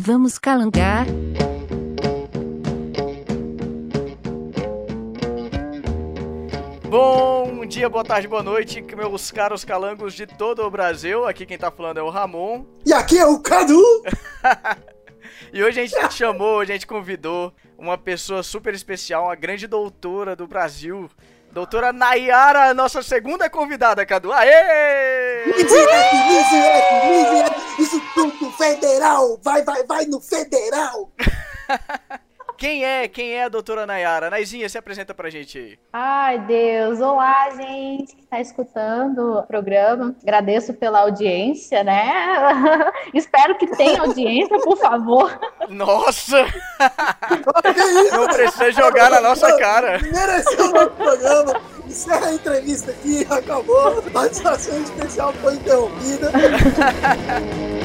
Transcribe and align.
Vamos 0.00 0.38
calangar? 0.38 1.06
Bom 6.88 7.66
dia, 7.66 7.88
boa 7.88 8.04
tarde, 8.04 8.28
boa 8.28 8.44
noite, 8.44 8.80
meus 8.80 9.32
caros 9.32 9.64
calangos 9.64 10.14
de 10.14 10.24
todo 10.24 10.62
o 10.62 10.70
Brasil. 10.70 11.26
Aqui 11.26 11.44
quem 11.44 11.58
tá 11.58 11.68
falando 11.72 11.98
é 11.98 12.02
o 12.02 12.10
Ramon. 12.10 12.64
E 12.86 12.92
aqui 12.92 13.18
é 13.18 13.26
o 13.26 13.40
Cadu! 13.40 13.82
e 15.52 15.64
hoje 15.64 15.80
a 15.80 15.86
gente 15.86 16.14
chamou, 16.14 16.60
a 16.60 16.64
gente 16.64 16.86
convidou 16.86 17.52
uma 17.76 17.98
pessoa 17.98 18.44
super 18.44 18.74
especial, 18.74 19.24
uma 19.24 19.34
grande 19.34 19.66
doutora 19.66 20.36
do 20.36 20.46
Brasil. 20.46 21.10
Doutora 21.52 21.92
Nayara, 21.92 22.74
nossa 22.74 23.02
segunda 23.02 23.48
convidada, 23.48 24.04
Cadu. 24.04 24.32
Aê! 24.32 25.46
Miserec, 25.46 26.14
miserec, 26.28 27.06
miserec, 27.06 27.56
isso 27.80 28.00
tudo 28.14 28.52
federal! 28.52 29.38
Vai, 29.42 29.62
vai, 29.62 29.82
vai 29.84 30.04
no 30.04 30.20
federal! 30.20 31.10
Quem 32.58 32.84
é? 32.84 33.06
Quem 33.06 33.34
é 33.34 33.44
a 33.44 33.48
doutora 33.48 33.86
Nayara? 33.86 34.28
Naizinha, 34.28 34.68
se 34.68 34.76
apresenta 34.76 35.14
pra 35.14 35.30
gente 35.30 35.56
aí. 35.56 35.78
Ai, 35.92 36.40
Deus. 36.40 37.00
Olá, 37.00 37.50
gente 37.50 38.16
que 38.16 38.22
está 38.22 38.40
escutando 38.40 39.38
o 39.38 39.42
programa. 39.44 40.12
Agradeço 40.20 40.74
pela 40.74 41.02
audiência, 41.02 41.84
né? 41.84 42.10
Espero 43.14 43.56
que 43.56 43.68
tenha 43.76 44.00
audiência, 44.00 44.58
por 44.58 44.76
favor. 44.76 45.38
Nossa! 45.68 46.46
Não 48.10 48.26
precisa 48.26 48.72
jogar 48.72 49.08
na 49.08 49.20
nossa 49.20 49.56
cara. 49.56 50.00
Mereceu 50.00 50.66
o 50.66 50.90
programa. 50.90 51.60
Encerra 51.86 52.26
a 52.26 52.34
entrevista 52.34 52.90
aqui, 52.90 53.24
acabou. 53.30 54.00
A 54.00 54.10
participação 54.10 54.82
especial 54.82 55.32
foi 55.34 55.54
interrompida. 55.54 56.32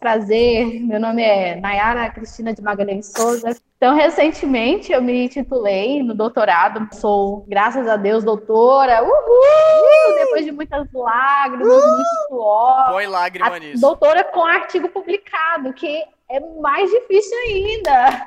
Prazer, 0.00 0.80
meu 0.80 0.98
nome 0.98 1.22
é 1.22 1.56
Nayara 1.56 2.08
Cristina 2.08 2.54
de 2.54 2.62
Magalhães 2.62 3.12
Souza. 3.14 3.54
Então, 3.76 3.94
recentemente 3.94 4.90
eu 4.90 5.02
me 5.02 5.28
titulei 5.28 6.02
no 6.02 6.14
doutorado, 6.14 6.88
sou, 6.94 7.44
graças 7.46 7.86
a 7.86 7.96
Deus, 7.96 8.24
doutora. 8.24 9.02
Uhul! 9.02 10.14
Depois 10.16 10.46
de 10.46 10.52
muitas 10.52 10.90
lágrimas, 10.90 11.68
Uhul! 11.68 11.92
muito 11.92 12.08
suor. 12.28 12.86
Põe 12.92 13.06
lágrima 13.08 13.58
nisso. 13.58 13.78
Doutora 13.82 14.24
com 14.24 14.42
artigo 14.42 14.88
publicado, 14.88 15.70
que 15.74 16.02
é 16.30 16.40
mais 16.62 16.90
difícil 16.90 17.36
ainda. 17.44 18.24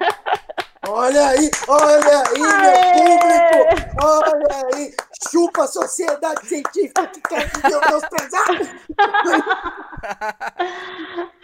Olha 0.87 1.27
aí, 1.29 1.49
olha 1.67 2.23
aí, 2.27 2.43
Aê! 2.43 3.03
meu 3.03 3.17
público! 3.17 4.05
Olha 4.05 4.65
aí! 4.75 4.93
Chupa 5.31 5.63
a 5.63 5.67
sociedade 5.67 6.45
científica 6.45 7.07
que 7.07 7.21
quer 7.21 7.47
viver 7.47 7.77
os 7.77 7.89
meus 7.89 8.03
pesados! 8.09 8.67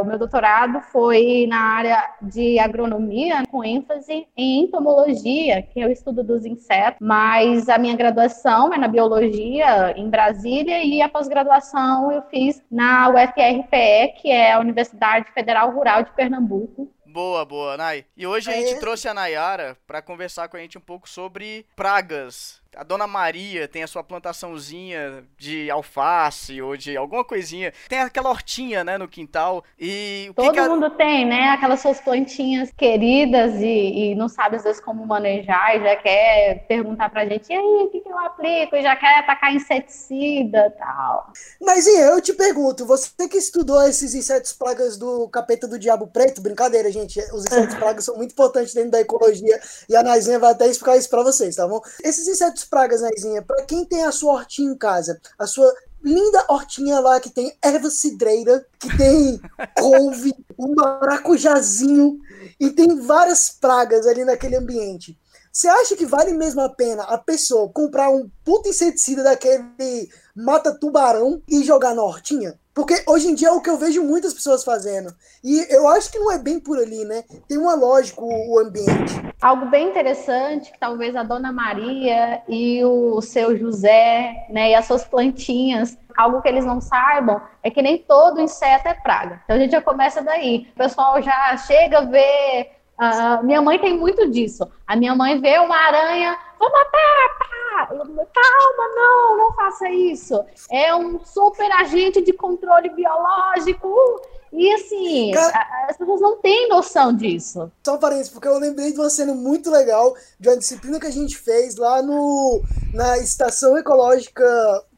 O 0.00 0.04
meu 0.04 0.18
doutorado 0.18 0.80
foi 0.80 1.46
na 1.48 1.60
área 1.60 2.14
de 2.22 2.58
agronomia, 2.58 3.44
com 3.50 3.64
ênfase 3.64 4.26
em 4.36 4.64
entomologia, 4.64 5.62
que 5.62 5.80
é 5.80 5.86
o 5.86 5.90
estudo 5.90 6.22
dos 6.24 6.44
insetos, 6.44 6.98
mas 7.00 7.68
a 7.68 7.78
minha 7.78 7.96
graduação 7.96 8.72
é 8.72 8.78
na 8.78 8.88
biologia 8.88 9.92
em 9.96 10.08
Brasília 10.08 10.82
e 10.82 11.02
a 11.02 11.08
pós-graduação 11.08 12.10
eu 12.12 12.22
fiz 12.22 12.62
na 12.70 13.08
UFRPE, 13.10 14.20
que 14.20 14.30
é 14.30 14.52
a 14.52 14.60
Universidade 14.60 15.30
Federal 15.32 15.70
Rural 15.70 16.02
de 16.02 16.12
Pernambuco, 16.12 16.88
Boa, 17.12 17.44
boa, 17.44 17.76
Nay. 17.76 18.06
E 18.16 18.24
hoje 18.24 18.48
a 18.50 18.54
gente 18.54 18.78
trouxe 18.78 19.08
a 19.08 19.14
Nayara 19.14 19.76
para 19.84 20.00
conversar 20.00 20.48
com 20.48 20.56
a 20.56 20.60
gente 20.60 20.78
um 20.78 20.80
pouco 20.80 21.08
sobre 21.08 21.66
pragas. 21.74 22.59
A 22.76 22.84
dona 22.84 23.04
Maria 23.04 23.66
tem 23.66 23.82
a 23.82 23.86
sua 23.88 24.04
plantaçãozinha 24.04 25.24
de 25.36 25.68
alface 25.68 26.62
ou 26.62 26.76
de 26.76 26.96
alguma 26.96 27.24
coisinha. 27.24 27.72
Tem 27.88 27.98
aquela 27.98 28.30
hortinha, 28.30 28.84
né, 28.84 28.96
no 28.96 29.08
quintal. 29.08 29.64
E 29.76 30.28
o 30.30 30.34
Todo 30.34 30.46
que 30.46 30.52
que 30.52 30.58
a... 30.60 30.68
mundo 30.68 30.88
tem, 30.90 31.26
né? 31.26 31.48
Aquelas 31.48 31.80
suas 31.80 32.00
plantinhas 32.00 32.70
queridas 32.76 33.54
e, 33.56 34.12
e, 34.12 34.14
não 34.14 34.28
sabe 34.28 34.56
às 34.56 34.62
vezes 34.62 34.80
como 34.80 35.04
manejar 35.04 35.76
e 35.76 35.82
já 35.82 35.96
quer 35.96 36.64
perguntar 36.68 37.10
pra 37.10 37.26
gente, 37.26 37.50
e 37.50 37.56
aí, 37.56 37.84
o 37.84 37.88
que, 37.88 38.00
que 38.00 38.08
eu 38.08 38.18
aplico? 38.18 38.76
E 38.76 38.82
já 38.82 38.94
quer 38.94 39.18
atacar 39.18 39.52
inseticida 39.52 40.66
e 40.66 40.78
tal. 40.78 41.32
Mas 41.60 41.86
e 41.88 41.98
eu 41.98 42.20
te 42.20 42.32
pergunto, 42.32 42.86
você 42.86 43.10
que 43.28 43.36
estudou 43.36 43.82
esses 43.82 44.14
insetos 44.14 44.52
plagas 44.52 44.96
do 44.96 45.28
capeta 45.28 45.66
do 45.66 45.78
diabo 45.78 46.06
preto, 46.06 46.40
brincadeira, 46.40 46.90
gente, 46.92 47.18
os 47.32 47.44
insetos 47.46 47.74
plagas 47.80 48.04
são 48.04 48.16
muito 48.16 48.30
importantes 48.30 48.72
dentro 48.74 48.92
da 48.92 49.00
ecologia 49.00 49.60
e 49.88 49.96
a 49.96 50.04
Naizinha 50.04 50.38
vai 50.38 50.52
até 50.52 50.68
explicar 50.68 50.96
isso 50.96 51.10
pra 51.10 51.24
vocês, 51.24 51.56
tá 51.56 51.66
bom? 51.66 51.80
Esses 52.04 52.28
insetos 52.28 52.59
pragas, 52.64 53.00
Naizinha, 53.00 53.42
pra 53.42 53.62
quem 53.62 53.84
tem 53.84 54.04
a 54.04 54.12
sua 54.12 54.34
hortinha 54.34 54.70
em 54.70 54.76
casa, 54.76 55.20
a 55.38 55.46
sua 55.46 55.72
linda 56.02 56.44
hortinha 56.48 56.98
lá 57.00 57.20
que 57.20 57.30
tem 57.30 57.56
erva 57.62 57.90
cidreira, 57.90 58.66
que 58.78 58.96
tem 58.96 59.40
couve, 59.78 60.34
um 60.58 60.74
maracujazinho 60.74 62.18
e 62.58 62.70
tem 62.70 63.00
várias 63.00 63.50
pragas 63.50 64.06
ali 64.06 64.24
naquele 64.24 64.56
ambiente. 64.56 65.18
Você 65.52 65.68
acha 65.68 65.96
que 65.96 66.06
vale 66.06 66.32
mesmo 66.32 66.60
a 66.60 66.68
pena 66.68 67.02
a 67.04 67.18
pessoa 67.18 67.68
comprar 67.70 68.08
um 68.10 68.30
puta 68.44 68.68
inseticida 68.68 69.24
daquele 69.24 70.08
mata-tubarão 70.34 71.42
e 71.48 71.64
jogar 71.64 71.94
na 71.94 72.02
hortinha? 72.02 72.59
Porque 72.74 73.02
hoje 73.06 73.28
em 73.28 73.34
dia 73.34 73.48
é 73.48 73.52
o 73.52 73.60
que 73.60 73.68
eu 73.68 73.76
vejo 73.76 74.02
muitas 74.02 74.32
pessoas 74.32 74.62
fazendo. 74.62 75.12
E 75.42 75.66
eu 75.74 75.88
acho 75.88 76.10
que 76.10 76.18
não 76.18 76.30
é 76.30 76.38
bem 76.38 76.60
por 76.60 76.78
ali, 76.78 77.04
né? 77.04 77.24
Tem 77.48 77.58
uma 77.58 77.74
lógica 77.74 78.20
o, 78.22 78.58
ambiente. 78.58 79.20
Algo 79.40 79.66
bem 79.66 79.88
interessante 79.88 80.70
que 80.70 80.78
talvez 80.78 81.16
a 81.16 81.22
Dona 81.22 81.52
Maria 81.52 82.42
e 82.48 82.84
o 82.84 83.20
seu 83.20 83.56
José, 83.56 84.46
né, 84.50 84.70
e 84.70 84.74
as 84.74 84.84
suas 84.84 85.04
plantinhas, 85.04 85.98
algo 86.16 86.40
que 86.42 86.48
eles 86.48 86.64
não 86.64 86.80
saibam 86.80 87.40
é 87.62 87.70
que 87.70 87.82
nem 87.82 87.98
todo 87.98 88.40
inseto 88.40 88.88
é 88.88 88.94
praga. 88.94 89.40
Então 89.44 89.56
a 89.56 89.58
gente 89.58 89.72
já 89.72 89.82
começa 89.82 90.22
daí. 90.22 90.68
O 90.72 90.78
pessoal 90.78 91.20
já 91.22 91.56
chega 91.56 91.98
a 91.98 92.04
ver 92.04 92.80
Uh, 93.00 93.42
minha 93.46 93.62
mãe 93.62 93.78
tem 93.78 93.96
muito 93.96 94.30
disso. 94.30 94.70
A 94.86 94.94
minha 94.94 95.14
mãe 95.14 95.40
vê 95.40 95.58
uma 95.58 95.74
aranha, 95.74 96.36
vou 96.60 96.70
matar, 96.70 98.26
calma, 98.32 98.94
não, 98.94 99.36
não 99.36 99.52
faça 99.54 99.88
isso. 99.88 100.44
É 100.70 100.94
um 100.94 101.18
super 101.24 101.70
agente 101.72 102.20
de 102.22 102.32
controle 102.32 102.90
biológico. 102.90 104.20
E 104.52 104.72
assim, 104.74 105.30
Cara, 105.32 105.86
as 105.88 105.96
pessoas 105.96 106.20
não 106.20 106.36
têm 106.38 106.68
noção 106.68 107.14
disso. 107.14 107.70
Só 107.84 107.94
um 107.94 107.98
parênteses, 107.98 108.32
porque 108.32 108.48
eu 108.48 108.58
lembrei 108.58 108.92
de 108.92 108.98
uma 108.98 109.08
cena 109.08 109.32
muito 109.32 109.70
legal 109.70 110.14
de 110.38 110.48
uma 110.48 110.56
disciplina 110.56 110.98
que 110.98 111.06
a 111.06 111.12
gente 111.12 111.38
fez 111.38 111.76
lá 111.76 112.02
no, 112.02 112.60
na 112.92 113.18
Estação 113.18 113.78
Ecológica 113.78 114.44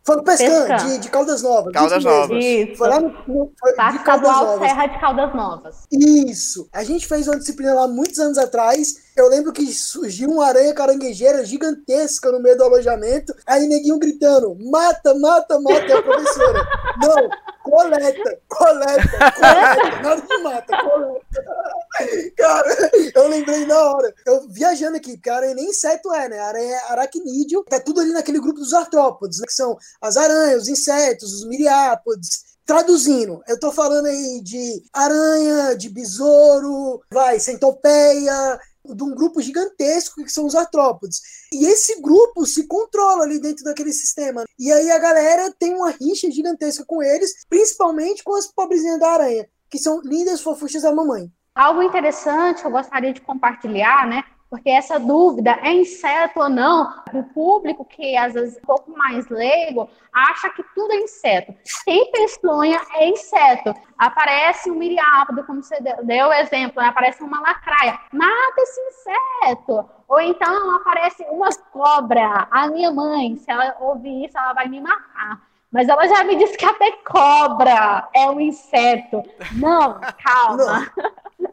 foi 0.05 0.17
no 0.17 0.25
Pescan, 0.25 0.77
de, 0.77 0.99
de, 0.99 1.09
Caldas 1.09 1.43
Novas. 1.43 1.73
Caldas 1.73 2.03
Novas. 2.03 2.45
Isso. 2.45 2.77
Foi 2.77 2.89
lá 2.89 3.01
no, 3.01 3.09
no 3.29 3.53
foi 3.57 3.73
de 3.73 3.99
Caldas 4.01 4.31
Novas. 4.33 4.69
Serra 4.69 4.87
de 4.87 5.01
Caldas 5.01 5.35
Novas. 5.35 5.77
Isso. 5.93 6.69
A 6.73 6.83
gente 6.83 7.07
fez 7.07 7.29
uma 7.29 7.39
disciplina 7.39 7.73
lá 7.73 7.87
muitos 7.87 8.19
anos 8.19 8.37
atrás. 8.37 9.12
Eu 9.15 9.29
lembro 9.29 9.53
que 9.53 9.67
surgiu 9.73 10.31
uma 10.31 10.47
aranha 10.47 10.75
caranguejeira 10.75 11.45
gigantesca 11.45 12.33
no 12.33 12.41
meio 12.41 12.57
do 12.57 12.65
alojamento. 12.65 13.35
Aí 13.47 13.67
neguinho 13.67 13.99
gritando: 13.99 14.57
mata, 14.71 15.15
mata, 15.15 15.61
mata. 15.61 15.87
E 15.87 15.93
a 15.93 16.03
professora: 16.03 16.69
não, 17.03 17.31
coleta, 17.63 18.41
coleta, 18.49 19.33
coleta. 19.37 20.03
Nada 20.03 20.23
de 20.23 20.43
mata, 20.43 20.77
coleta. 20.83 21.73
Cara, 22.37 22.91
eu 23.15 23.29
lembrei 23.29 23.67
na 23.67 23.79
hora. 23.79 24.15
Eu 24.27 24.49
viajando 24.49 24.97
aqui, 24.97 25.13
porque 25.13 25.29
a 25.31 25.37
aranha 25.37 25.55
nem 25.55 25.69
inseto 25.69 26.13
é, 26.15 26.29
né? 26.29 26.39
A 26.39 26.47
aranha 26.47 26.75
é 26.75 26.93
aracnídeo. 26.93 27.65
Tá 27.65 27.79
tudo 27.79 28.01
ali 28.01 28.13
naquele 28.13 28.41
grupo 28.41 28.61
dos 28.61 28.73
artrópodes, 28.73 29.41
né? 29.41 29.47
Que 29.47 29.53
são 29.53 29.77
as 30.01 30.17
aranhas, 30.17 30.63
os 30.63 30.69
insetos, 30.69 31.33
os 31.35 31.47
miriápodes. 31.47 32.53
Traduzindo, 32.65 33.43
eu 33.49 33.59
tô 33.59 33.73
falando 33.73 34.07
aí 34.07 34.41
de 34.41 34.85
aranha, 34.93 35.75
de 35.77 35.89
besouro, 35.89 37.03
vai, 37.11 37.41
centopeia, 37.41 38.59
de 38.85 39.03
um 39.03 39.15
grupo 39.15 39.41
gigantesco 39.41 40.23
que 40.25 40.31
são 40.31 40.47
os 40.47 40.55
artrópodes. 40.55 41.21
E 41.53 41.65
esse 41.67 42.01
grupo 42.01 42.45
se 42.45 42.67
controla 42.67 43.25
ali 43.25 43.41
dentro 43.41 43.65
daquele 43.65 43.93
sistema. 43.93 44.45
E 44.59 44.73
aí 44.73 44.91
a 44.91 44.99
galera 44.99 45.53
tem 45.59 45.75
uma 45.75 45.91
rixa 45.91 46.31
gigantesca 46.31 46.85
com 46.87 47.03
eles, 47.03 47.45
principalmente 47.49 48.25
com 48.25 48.35
as 48.35 48.47
pobrezinhas 48.47 48.99
da 48.99 49.11
aranha, 49.11 49.49
que 49.71 49.79
são 49.79 50.01
lindas 50.01 50.41
fofuchas 50.41 50.83
da 50.83 50.93
mamãe. 50.93 51.31
Algo 51.55 51.83
interessante 51.83 52.63
que 52.63 52.67
eu 52.67 52.71
gostaria 52.71 53.13
de 53.13 53.21
compartilhar, 53.21 54.07
né? 54.07 54.25
Porque 54.53 54.69
essa 54.69 55.01
dúvida 55.01 55.59
é 55.63 55.73
inseto 55.73 56.39
ou 56.39 56.51
não, 56.51 57.03
o 57.15 57.23
público 57.33 57.87
que 57.87 58.15
às 58.19 58.35
vezes 58.35 58.59
é 58.59 58.61
um 58.61 58.67
pouco 58.67 58.91
mais 58.91 59.27
leigo 59.31 59.89
acha 60.13 60.51
que 60.51 60.63
tudo 60.75 60.93
é 60.93 60.97
inseto. 60.97 61.55
Quem 61.87 62.13
peçonha 62.13 62.79
é 62.97 63.09
inseto. 63.09 63.75
Aparece 63.97 64.71
um 64.71 64.75
miriápodo, 64.75 65.43
como 65.45 65.63
você 65.63 65.81
deu 66.03 66.27
o 66.27 66.33
exemplo, 66.35 66.83
né? 66.83 66.89
aparece 66.89 67.23
uma 67.23 67.41
lacraia. 67.41 67.99
Mata 68.13 68.55
esse 68.59 68.81
inseto. 68.83 69.89
Ou 70.07 70.21
então 70.21 70.77
aparece 70.77 71.25
uma 71.31 71.49
cobra. 71.73 72.47
A 72.51 72.67
minha 72.69 72.91
mãe, 72.91 73.37
se 73.37 73.51
ela 73.51 73.75
ouvir 73.81 74.27
isso, 74.27 74.37
ela 74.37 74.53
vai 74.53 74.69
me 74.69 74.83
matar. 74.83 75.41
Mas 75.73 75.89
ela 75.89 76.07
já 76.07 76.25
me 76.25 76.37
disse 76.37 76.59
que 76.59 76.67
até 76.67 76.93
cobra 77.11 78.07
é 78.15 78.29
um 78.29 78.39
inseto. 78.39 79.23
Não, 79.53 79.99
calma. 80.23 80.93
Não. 81.39 81.53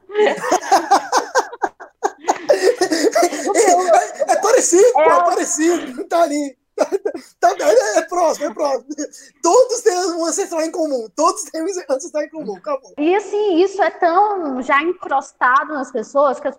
é, 2.59 4.31
é, 4.31 4.35
parecido, 4.37 4.83
é, 4.83 5.01
é 5.01 5.23
parecido, 5.23 6.03
tá 6.05 6.21
ali. 6.23 6.59
Tá, 7.39 7.55
tá, 7.55 8.01
próximo, 8.07 8.45
é 8.45 8.53
próximo. 8.53 8.85
Todos 9.41 9.81
têm 9.81 9.97
um 10.15 10.25
ancestral 10.25 10.61
em 10.61 10.71
comum. 10.71 11.07
Todos 11.15 11.43
têm 11.43 11.61
um 11.61 11.65
ancestral 11.65 12.23
em 12.23 12.29
comum. 12.29 12.55
Acabou. 12.55 12.93
E 12.97 13.15
assim, 13.15 13.61
isso 13.61 13.81
é 13.81 13.89
tão 13.89 14.61
já 14.61 14.81
encrostado 14.81 15.73
nas 15.73 15.91
pessoas 15.91 16.39
que 16.39 16.47
uh, 16.47 16.53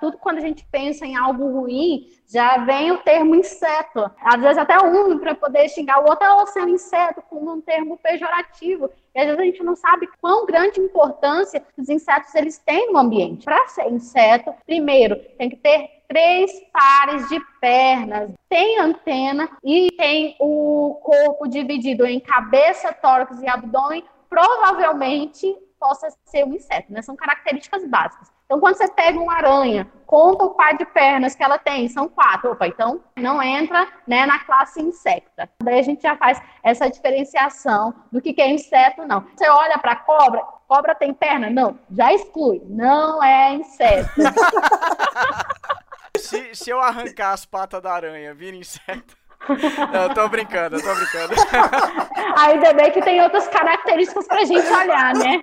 tudo 0.00 0.18
quando 0.18 0.38
a 0.38 0.40
gente 0.40 0.66
pensa 0.70 1.04
em 1.04 1.16
algo 1.16 1.60
ruim, 1.60 2.06
já 2.26 2.58
vem 2.64 2.92
o 2.92 2.98
termo 2.98 3.34
inseto. 3.34 4.10
Às 4.22 4.40
vezes 4.40 4.58
até 4.58 4.78
um 4.78 5.18
para 5.18 5.34
poder 5.34 5.68
xingar 5.68 6.02
o 6.02 6.08
outro 6.08 6.24
é 6.24 6.32
o 6.32 6.46
seu 6.46 6.68
inseto, 6.68 7.22
como 7.28 7.52
um 7.52 7.60
termo 7.60 7.98
pejorativo. 7.98 8.90
E 9.18 9.20
às 9.20 9.26
vezes 9.26 9.40
a 9.40 9.44
gente 9.44 9.64
não 9.64 9.74
sabe 9.74 10.08
quão 10.20 10.46
grande 10.46 10.78
importância 10.78 11.66
os 11.76 11.88
insetos 11.88 12.32
eles 12.36 12.58
têm 12.58 12.92
no 12.92 13.00
ambiente. 13.00 13.44
Para 13.44 13.66
ser 13.66 13.90
inseto, 13.90 14.54
primeiro, 14.64 15.16
tem 15.36 15.50
que 15.50 15.56
ter 15.56 16.04
três 16.06 16.52
pares 16.72 17.28
de 17.28 17.40
pernas, 17.60 18.30
tem 18.48 18.78
antena 18.78 19.50
e 19.64 19.90
tem 19.96 20.36
o 20.38 21.00
corpo 21.02 21.48
dividido 21.48 22.06
em 22.06 22.20
cabeça, 22.20 22.92
tórax 22.92 23.42
e 23.42 23.48
abdômen, 23.48 24.04
provavelmente 24.30 25.52
possa 25.80 26.08
ser 26.24 26.44
um 26.44 26.54
inseto, 26.54 26.92
né? 26.92 27.02
São 27.02 27.16
características 27.16 27.84
básicas. 27.88 28.37
Então, 28.48 28.60
quando 28.60 28.76
você 28.76 28.88
pega 28.88 29.20
uma 29.20 29.34
aranha, 29.34 29.86
conta 30.06 30.46
o 30.46 30.54
par 30.54 30.74
de 30.74 30.86
pernas 30.86 31.34
que 31.34 31.42
ela 31.42 31.58
tem, 31.58 31.86
são 31.86 32.08
quatro. 32.08 32.52
Opa, 32.52 32.66
então 32.66 32.98
não 33.14 33.42
entra 33.42 33.86
né, 34.06 34.24
na 34.24 34.38
classe 34.38 34.80
insecta. 34.80 35.50
Daí 35.62 35.78
a 35.78 35.82
gente 35.82 36.00
já 36.00 36.16
faz 36.16 36.40
essa 36.62 36.88
diferenciação 36.88 37.94
do 38.10 38.22
que, 38.22 38.40
é 38.40 38.50
inseto, 38.50 39.06
não. 39.06 39.20
Você 39.36 39.46
olha 39.50 39.76
para 39.76 39.96
cobra, 39.96 40.40
cobra 40.66 40.94
tem 40.94 41.12
perna? 41.12 41.50
Não, 41.50 41.78
já 41.90 42.10
exclui. 42.14 42.62
Não 42.64 43.22
é 43.22 43.52
inseto. 43.52 44.08
se, 46.16 46.54
se 46.54 46.70
eu 46.70 46.80
arrancar 46.80 47.34
as 47.34 47.44
patas 47.44 47.82
da 47.82 47.92
aranha, 47.92 48.32
vira 48.32 48.56
inseto. 48.56 49.14
Não, 49.92 50.14
tô 50.14 50.28
brincando, 50.28 50.80
tô 50.80 50.94
brincando. 50.94 51.34
Ainda 52.36 52.72
bem 52.72 52.90
que 52.90 53.00
tem 53.02 53.20
outras 53.22 53.48
características 53.48 54.26
pra 54.26 54.44
gente 54.44 54.68
olhar, 54.68 55.14
né? 55.14 55.42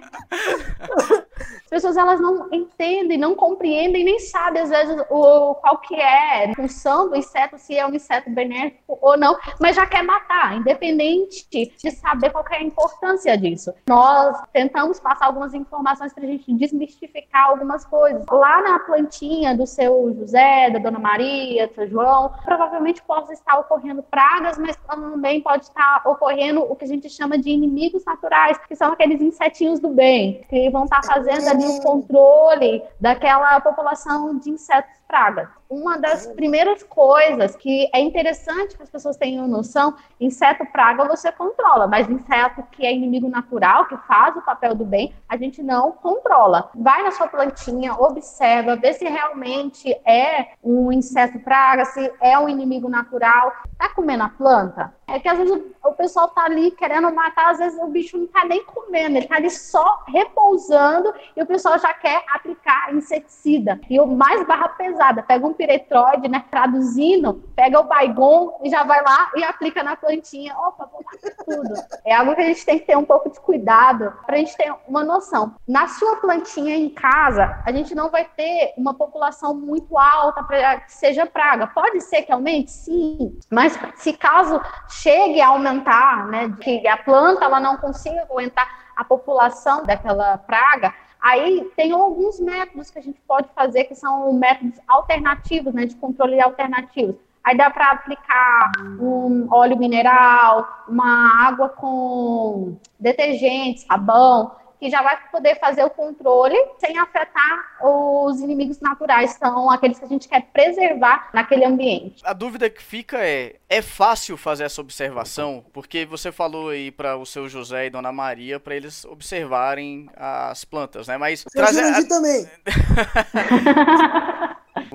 As 1.66 1.69
pessoas 1.69 1.98
elas 1.98 2.22
não 2.22 2.48
entendem, 2.54 3.18
não 3.18 3.36
compreendem, 3.36 4.06
nem 4.06 4.19
sabem 4.19 4.62
às 4.62 4.69
vezes 4.69 4.96
o, 5.10 5.56
qual 5.56 5.80
que 5.80 5.96
é 5.96 6.52
a 6.52 6.56
função 6.56 7.10
do 7.10 7.16
inseto, 7.16 7.57
se 7.57 7.78
é 7.78 7.86
um 7.86 7.94
inseto 7.94 8.30
benéfico 8.30 8.98
ou 9.02 9.18
não, 9.18 9.38
mas 9.60 9.75
já 9.75 9.86
quer 9.86 10.04
matar, 10.04 10.56
independente 10.56 11.48
de 11.51 11.92
saber 11.92 12.30
qual 12.30 12.46
é 12.51 12.58
a 12.58 12.63
importância 12.63 13.38
disso. 13.38 13.74
Nós 13.88 14.38
tentamos 14.54 15.00
passar 15.00 15.25
algumas 15.25 15.54
informações 15.54 16.13
para 16.13 16.24
a 16.24 16.28
gente 16.28 16.54
desmistificar 16.54 17.50
algumas 17.50 17.86
coisas. 17.86 18.24
Lá 18.30 18.62
na 18.62 18.80
plantinha 18.80 19.56
do 19.56 19.66
seu 19.66 20.13
José, 20.18 20.69
da 20.69 20.80
Dona 20.80 21.00
Maria, 21.00 21.68
do 21.68 21.74
seu 21.74 21.88
João, 21.90 22.31
provavelmente 22.44 23.01
possa 23.04 23.34
estar 23.34 23.58
ocorrendo 23.60 23.94
pragas, 24.03 24.57
mas 24.57 24.75
também 24.88 25.42
pode 25.42 25.65
estar 25.65 26.01
ocorrendo 26.06 26.62
o 26.62 26.75
que 26.75 26.86
a 26.86 26.88
gente 26.88 27.09
chama 27.09 27.38
de 27.38 27.50
inimigos 27.50 28.03
naturais, 28.06 28.57
que 28.68 28.75
são 28.75 28.94
aqueles 28.94 29.21
insetinhos 29.21 29.80
do 29.80 29.89
bem, 29.89 30.42
que 30.50 30.69
vão 30.69 30.83
estar 30.86 31.03
fazendo 31.03 31.47
ali 31.47 31.65
o 31.65 31.81
controle 31.81 32.83
daquela 33.00 33.59
população 33.62 34.38
de 34.38 34.50
insetos 34.50 34.95
pragas. 35.07 35.47
Uma 35.69 35.97
das 35.97 36.27
primeiras 36.27 36.83
coisas 36.83 37.56
que 37.56 37.89
é 37.94 38.00
interessante 38.00 38.77
que 38.77 38.83
as 38.83 38.89
pessoas 38.89 39.17
tenham 39.17 39.47
noção, 39.47 39.95
inseto 40.19 40.63
praga 40.71 41.06
você 41.06 41.31
controla, 41.31 41.88
mas 41.88 42.09
inseto 42.09 42.63
que 42.71 42.85
é 42.85 42.94
inimigo 42.94 43.27
natural, 43.27 43.85
que 43.85 43.97
faz 43.97 44.35
o 44.38 44.41
papel 44.41 44.75
do 44.75 44.85
bem, 44.85 45.13
a 45.27 45.35
gente 45.38 45.63
não 45.63 45.91
controla. 45.91 46.69
Vai 46.75 47.01
na 47.01 47.12
sua 47.12 47.27
plantinha, 47.27 47.94
observa, 47.95 48.75
vê 48.75 48.94
se 48.94 49.06
realmente 49.06 49.91
é 50.06 50.50
um 50.63 50.91
inseto 50.91 51.39
praga, 51.39 51.85
se 51.85 52.13
é 52.21 52.38
um 52.38 52.47
inimigo 52.47 52.88
natural. 52.88 53.51
Tá 53.77 53.89
comendo 53.89 54.23
a 54.23 54.29
planta? 54.29 54.94
É 55.07 55.19
que 55.19 55.27
às 55.27 55.38
vezes 55.38 55.62
o 55.83 55.94
pessoal 55.94 56.27
tá 56.29 56.45
ali 56.45 56.71
querendo 56.71 57.13
matar, 57.13 57.51
às 57.51 57.59
vezes 57.59 57.79
o 57.79 57.88
bicho 57.88 58.17
não 58.17 58.27
tá 58.27 58.44
nem 58.45 58.63
comendo, 58.65 59.17
ele 59.17 59.27
tá 59.27 59.35
ali 59.35 59.50
só 59.51 60.03
repousando 60.07 61.13
e 61.35 61.41
o 61.41 61.45
pessoal 61.45 61.77
já 61.77 61.94
quer 61.94 62.23
aplicar 62.29 62.94
inseticida. 62.94 63.79
E 63.89 64.00
o 64.00 64.07
mais 64.07 64.45
barra 64.47 64.69
pesada, 64.69 65.21
pega 65.21 65.45
um 65.45 65.53
piretroide, 65.65 66.27
né, 66.27 66.45
traduzindo, 66.50 67.33
pega 67.56 67.79
o 67.79 67.83
baigon 67.83 68.59
e 68.63 68.69
já 68.69 68.83
vai 68.83 69.01
lá 69.01 69.31
e 69.35 69.44
aplica 69.44 69.83
na 69.83 69.95
plantinha. 69.95 70.56
Opa, 70.57 70.88
vou 70.91 71.03
tudo. 71.45 71.73
É 72.06 72.13
algo 72.13 72.35
que 72.35 72.41
a 72.41 72.45
gente 72.45 72.65
tem 72.65 72.79
que 72.79 72.85
ter 72.85 72.95
um 72.95 73.03
pouco 73.03 73.29
de 73.29 73.39
cuidado 73.39 74.13
pra 74.25 74.38
gente 74.38 74.56
ter 74.56 74.73
uma 74.88 75.03
noção. 75.03 75.56
Na 75.67 75.88
sua 75.88 76.17
plantinha 76.17 76.75
em 76.75 76.89
casa, 76.89 77.62
a 77.65 77.71
gente 77.71 77.95
não 77.95 78.09
vai 78.09 78.25
ter 78.25 78.73
uma 78.77 78.94
população 78.94 79.56
muito 79.56 79.97
alta 79.97 80.44
para 80.44 80.81
que 80.81 80.94
seja 80.94 81.25
praga. 81.25 81.67
Pode 81.67 82.01
ser 82.01 82.21
que 82.21 82.31
aumente? 82.31 82.71
Sim. 82.71 83.38
Mas 83.51 83.77
se 83.95 84.13
caso 84.13 84.62
chegue 84.88 85.41
a 85.41 85.47
aumentar, 85.47 86.27
né, 86.27 86.56
que 86.62 86.88
a 86.88 86.97
planta 86.97 87.45
ela 87.45 87.59
não 87.59 87.77
consiga 87.77 88.21
aguentar 88.21 88.85
a 88.95 89.03
população 89.03 89.83
daquela 89.83 90.38
praga, 90.38 90.94
aí 91.25 91.68
tem 91.75 91.92
alguns 91.92 92.39
métodos 92.39 92.92
que 92.92 93.00
a 93.00 93.01
gente 93.01 93.19
pode 93.27 93.50
fazer 93.56 93.86
que 93.86 93.95
são 93.95 94.31
métodos 94.31 94.80
alternativos, 94.88 95.74
né, 95.74 95.88
de 95.88 95.95
controle 95.95 96.39
alternativos. 96.39 97.16
Aí 97.44 97.57
dá 97.57 97.69
para 97.69 97.92
aplicar 97.92 98.72
um 99.00 99.48
óleo 99.51 99.77
mineral, 99.77 100.68
uma 100.88 101.48
água 101.48 101.69
com 101.69 102.77
detergente, 103.00 103.81
sabão, 103.81 104.51
que 104.80 104.89
já 104.89 105.01
vai 105.01 105.18
poder 105.30 105.60
fazer 105.60 105.83
o 105.83 105.89
controle 105.89 106.57
sem 106.80 106.98
afetar 106.98 107.77
os 107.81 108.39
inimigos 108.39 108.80
naturais, 108.80 109.31
são 109.31 109.69
aqueles 109.69 110.00
que 110.00 110.06
a 110.06 110.07
gente 110.07 110.27
quer 110.27 110.42
preservar 110.54 111.30
naquele 111.33 111.66
ambiente. 111.66 112.22
A 112.24 112.33
dúvida 112.33 112.69
que 112.69 112.81
fica 112.81 113.18
é: 113.18 113.56
é 113.69 113.81
fácil 113.81 114.38
fazer 114.38 114.63
essa 114.63 114.81
observação? 114.81 115.66
Porque 115.74 116.06
você 116.06 116.31
falou 116.31 116.69
aí 116.69 116.92
para 116.92 117.18
o 117.18 117.25
seu 117.25 117.48
José 117.48 117.88
e 117.88 117.89
Dona 117.89 118.12
Maria 118.12 118.60
para 118.60 118.75
eles 118.75 119.06
observarem 119.06 120.10
as 120.16 120.66
plantas, 120.66 121.07
né? 121.07 121.18
Mas 121.18 121.44
trazer 121.44 121.83
a... 121.83 122.07
também. 122.07 122.45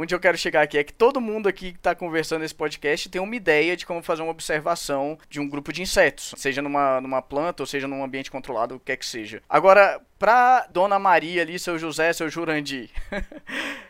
Onde 0.01 0.15
eu 0.15 0.19
quero 0.19 0.39
chegar 0.39 0.63
aqui 0.63 0.79
é 0.79 0.83
que 0.83 0.95
todo 0.95 1.21
mundo 1.21 1.47
aqui 1.47 1.73
que 1.73 1.79
está 1.79 1.95
conversando 1.95 2.41
nesse 2.41 2.55
podcast 2.55 3.07
tem 3.11 3.21
uma 3.21 3.37
ideia 3.37 3.77
de 3.77 3.85
como 3.85 4.03
fazer 4.03 4.23
uma 4.23 4.31
observação 4.31 5.19
de 5.29 5.39
um 5.39 5.47
grupo 5.47 5.71
de 5.75 5.83
insetos, 5.83 6.33
seja 6.39 6.63
numa, 6.63 7.03
numa 7.03 7.21
planta 7.21 7.63
ou 7.63 7.67
seja 7.67 7.87
num 7.87 8.03
ambiente 8.03 8.31
controlado, 8.31 8.77
o 8.77 8.79
que 8.79 8.87
quer 8.87 8.97
que 8.97 9.05
seja. 9.05 9.43
Agora, 9.47 10.01
para 10.19 10.67
Dona 10.73 10.99
Maria 10.99 11.43
ali, 11.43 11.59
seu 11.59 11.79
José, 11.79 12.15
seu 12.15 12.31
Jurandir. 12.31 12.89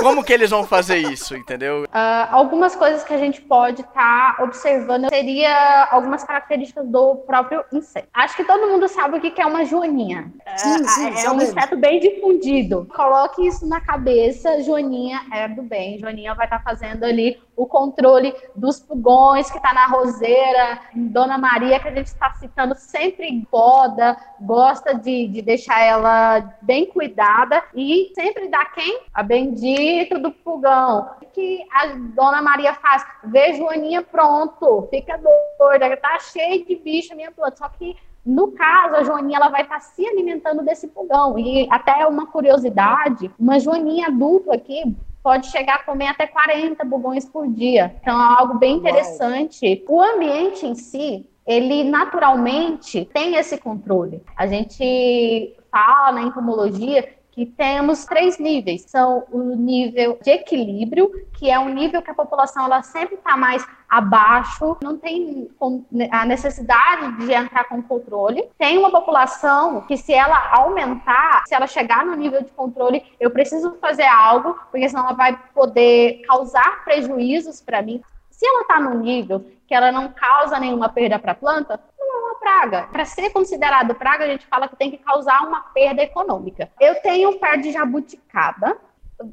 Como 0.00 0.24
que 0.24 0.32
eles 0.32 0.50
vão 0.50 0.64
fazer 0.64 0.98
isso, 0.98 1.36
entendeu? 1.36 1.84
Uh, 1.84 2.26
algumas 2.30 2.74
coisas 2.74 3.04
que 3.04 3.12
a 3.12 3.18
gente 3.18 3.40
pode 3.42 3.82
estar 3.82 4.36
tá 4.36 4.42
observando 4.42 5.08
seria 5.08 5.88
algumas 5.90 6.24
características 6.24 6.86
do 6.88 7.16
próprio 7.16 7.64
inseto. 7.72 8.08
Acho 8.12 8.36
que 8.36 8.44
todo 8.44 8.68
mundo 8.68 8.88
sabe 8.88 9.18
o 9.18 9.20
que 9.20 9.40
é 9.40 9.46
uma 9.46 9.64
joaninha. 9.64 10.32
Sim, 10.56 10.84
sim, 10.88 11.18
é, 11.18 11.24
é 11.24 11.30
um 11.30 11.40
inseto 11.40 11.76
bem 11.76 12.00
difundido. 12.00 12.86
Coloque 12.94 13.46
isso 13.46 13.66
na 13.66 13.80
cabeça, 13.80 14.62
joaninha 14.62 15.20
é 15.32 15.48
do 15.48 15.62
bem. 15.62 15.98
Joaninha 15.98 16.34
vai 16.34 16.46
estar 16.46 16.58
tá 16.58 16.64
fazendo 16.64 17.04
ali 17.04 17.38
o 17.56 17.66
controle 17.66 18.34
dos 18.56 18.80
pulgões 18.80 19.50
que 19.50 19.58
está 19.58 19.74
na 19.74 19.86
roseira. 19.86 20.80
Dona 20.94 21.36
Maria, 21.36 21.78
que 21.78 21.88
a 21.88 21.94
gente 21.94 22.06
está 22.06 22.32
citando, 22.34 22.74
sempre 22.74 23.46
poda, 23.50 24.16
gosta 24.40 24.94
de, 24.94 25.28
de 25.28 25.42
deixar 25.42 25.80
ela 25.80 26.54
bem 26.62 26.86
cuidada 26.86 27.62
e 27.74 28.12
sempre 28.14 28.48
dá 28.48 28.64
quem? 28.66 29.00
A 29.20 29.22
bendita 29.22 30.18
do 30.18 30.30
pulgão. 30.30 31.10
O 31.20 31.26
que 31.26 31.62
a 31.70 31.88
Dona 31.88 32.40
Maria 32.40 32.72
faz? 32.72 33.04
Vê 33.24 33.52
Joaninha 33.52 34.00
pronto, 34.00 34.88
fica 34.90 35.20
doida, 35.58 35.94
tá 35.98 36.18
cheio 36.20 36.64
de 36.64 36.74
bicho 36.76 37.12
a 37.12 37.16
minha 37.16 37.30
planta. 37.30 37.58
Só 37.58 37.68
que 37.68 37.94
no 38.24 38.52
caso, 38.52 38.94
a 38.94 39.04
joaninha 39.04 39.36
ela 39.36 39.50
vai 39.50 39.60
estar 39.60 39.74
tá 39.74 39.80
se 39.80 40.06
alimentando 40.06 40.62
desse 40.62 40.88
pulgão. 40.88 41.38
E 41.38 41.68
até 41.70 42.06
uma 42.06 42.28
curiosidade, 42.28 43.30
uma 43.38 43.60
joaninha 43.60 44.06
adulta 44.06 44.54
aqui 44.54 44.96
pode 45.22 45.48
chegar 45.48 45.74
a 45.74 45.82
comer 45.82 46.06
até 46.06 46.26
40 46.26 46.82
bugões 46.86 47.26
por 47.26 47.46
dia. 47.46 47.94
Então 48.00 48.18
é 48.18 48.40
algo 48.40 48.54
bem 48.54 48.76
interessante. 48.76 49.84
Uau. 49.86 49.98
O 49.98 50.02
ambiente 50.02 50.66
em 50.66 50.74
si, 50.74 51.28
ele 51.46 51.84
naturalmente 51.84 53.04
tem 53.12 53.34
esse 53.34 53.58
controle. 53.58 54.22
A 54.34 54.46
gente 54.46 55.54
fala 55.70 56.12
na 56.12 56.22
entomologia 56.22 57.19
que 57.40 57.46
temos 57.46 58.04
três 58.04 58.38
níveis. 58.38 58.82
São 58.82 59.24
o 59.32 59.56
nível 59.56 60.18
de 60.22 60.30
equilíbrio, 60.30 61.10
que 61.32 61.50
é 61.50 61.58
um 61.58 61.70
nível 61.70 62.02
que 62.02 62.10
a 62.10 62.14
população 62.14 62.66
ela 62.66 62.82
sempre 62.82 63.14
está 63.14 63.34
mais 63.34 63.66
abaixo, 63.88 64.76
não 64.82 64.98
tem 64.98 65.48
a 66.10 66.26
necessidade 66.26 67.16
de 67.16 67.32
entrar 67.32 67.64
com 67.64 67.82
controle. 67.82 68.46
Tem 68.58 68.76
uma 68.76 68.90
população 68.90 69.80
que, 69.86 69.96
se 69.96 70.12
ela 70.12 70.50
aumentar, 70.52 71.42
se 71.46 71.54
ela 71.54 71.66
chegar 71.66 72.04
no 72.04 72.14
nível 72.14 72.42
de 72.42 72.50
controle, 72.50 73.02
eu 73.18 73.30
preciso 73.30 73.74
fazer 73.80 74.04
algo, 74.04 74.54
porque 74.70 74.86
senão 74.86 75.04
ela 75.04 75.14
vai 75.14 75.34
poder 75.54 76.20
causar 76.26 76.84
prejuízos 76.84 77.62
para 77.62 77.80
mim. 77.80 78.02
Se 78.30 78.46
ela 78.46 78.62
está 78.62 78.78
no 78.78 78.98
nível 78.98 79.46
que 79.66 79.74
ela 79.74 79.90
não 79.90 80.08
causa 80.08 80.60
nenhuma 80.60 80.90
perda 80.90 81.18
para 81.18 81.32
a 81.32 81.34
planta, 81.34 81.80
praga. 82.40 82.88
Para 82.90 83.04
ser 83.04 83.30
considerado 83.30 83.94
praga, 83.94 84.24
a 84.24 84.28
gente 84.28 84.46
fala 84.46 84.68
que 84.68 84.76
tem 84.76 84.90
que 84.90 84.98
causar 84.98 85.46
uma 85.46 85.60
perda 85.60 86.02
econômica. 86.02 86.70
Eu 86.80 87.00
tenho 87.02 87.30
um 87.30 87.38
pé 87.38 87.56
de 87.56 87.72
jabuticaba, 87.72 88.76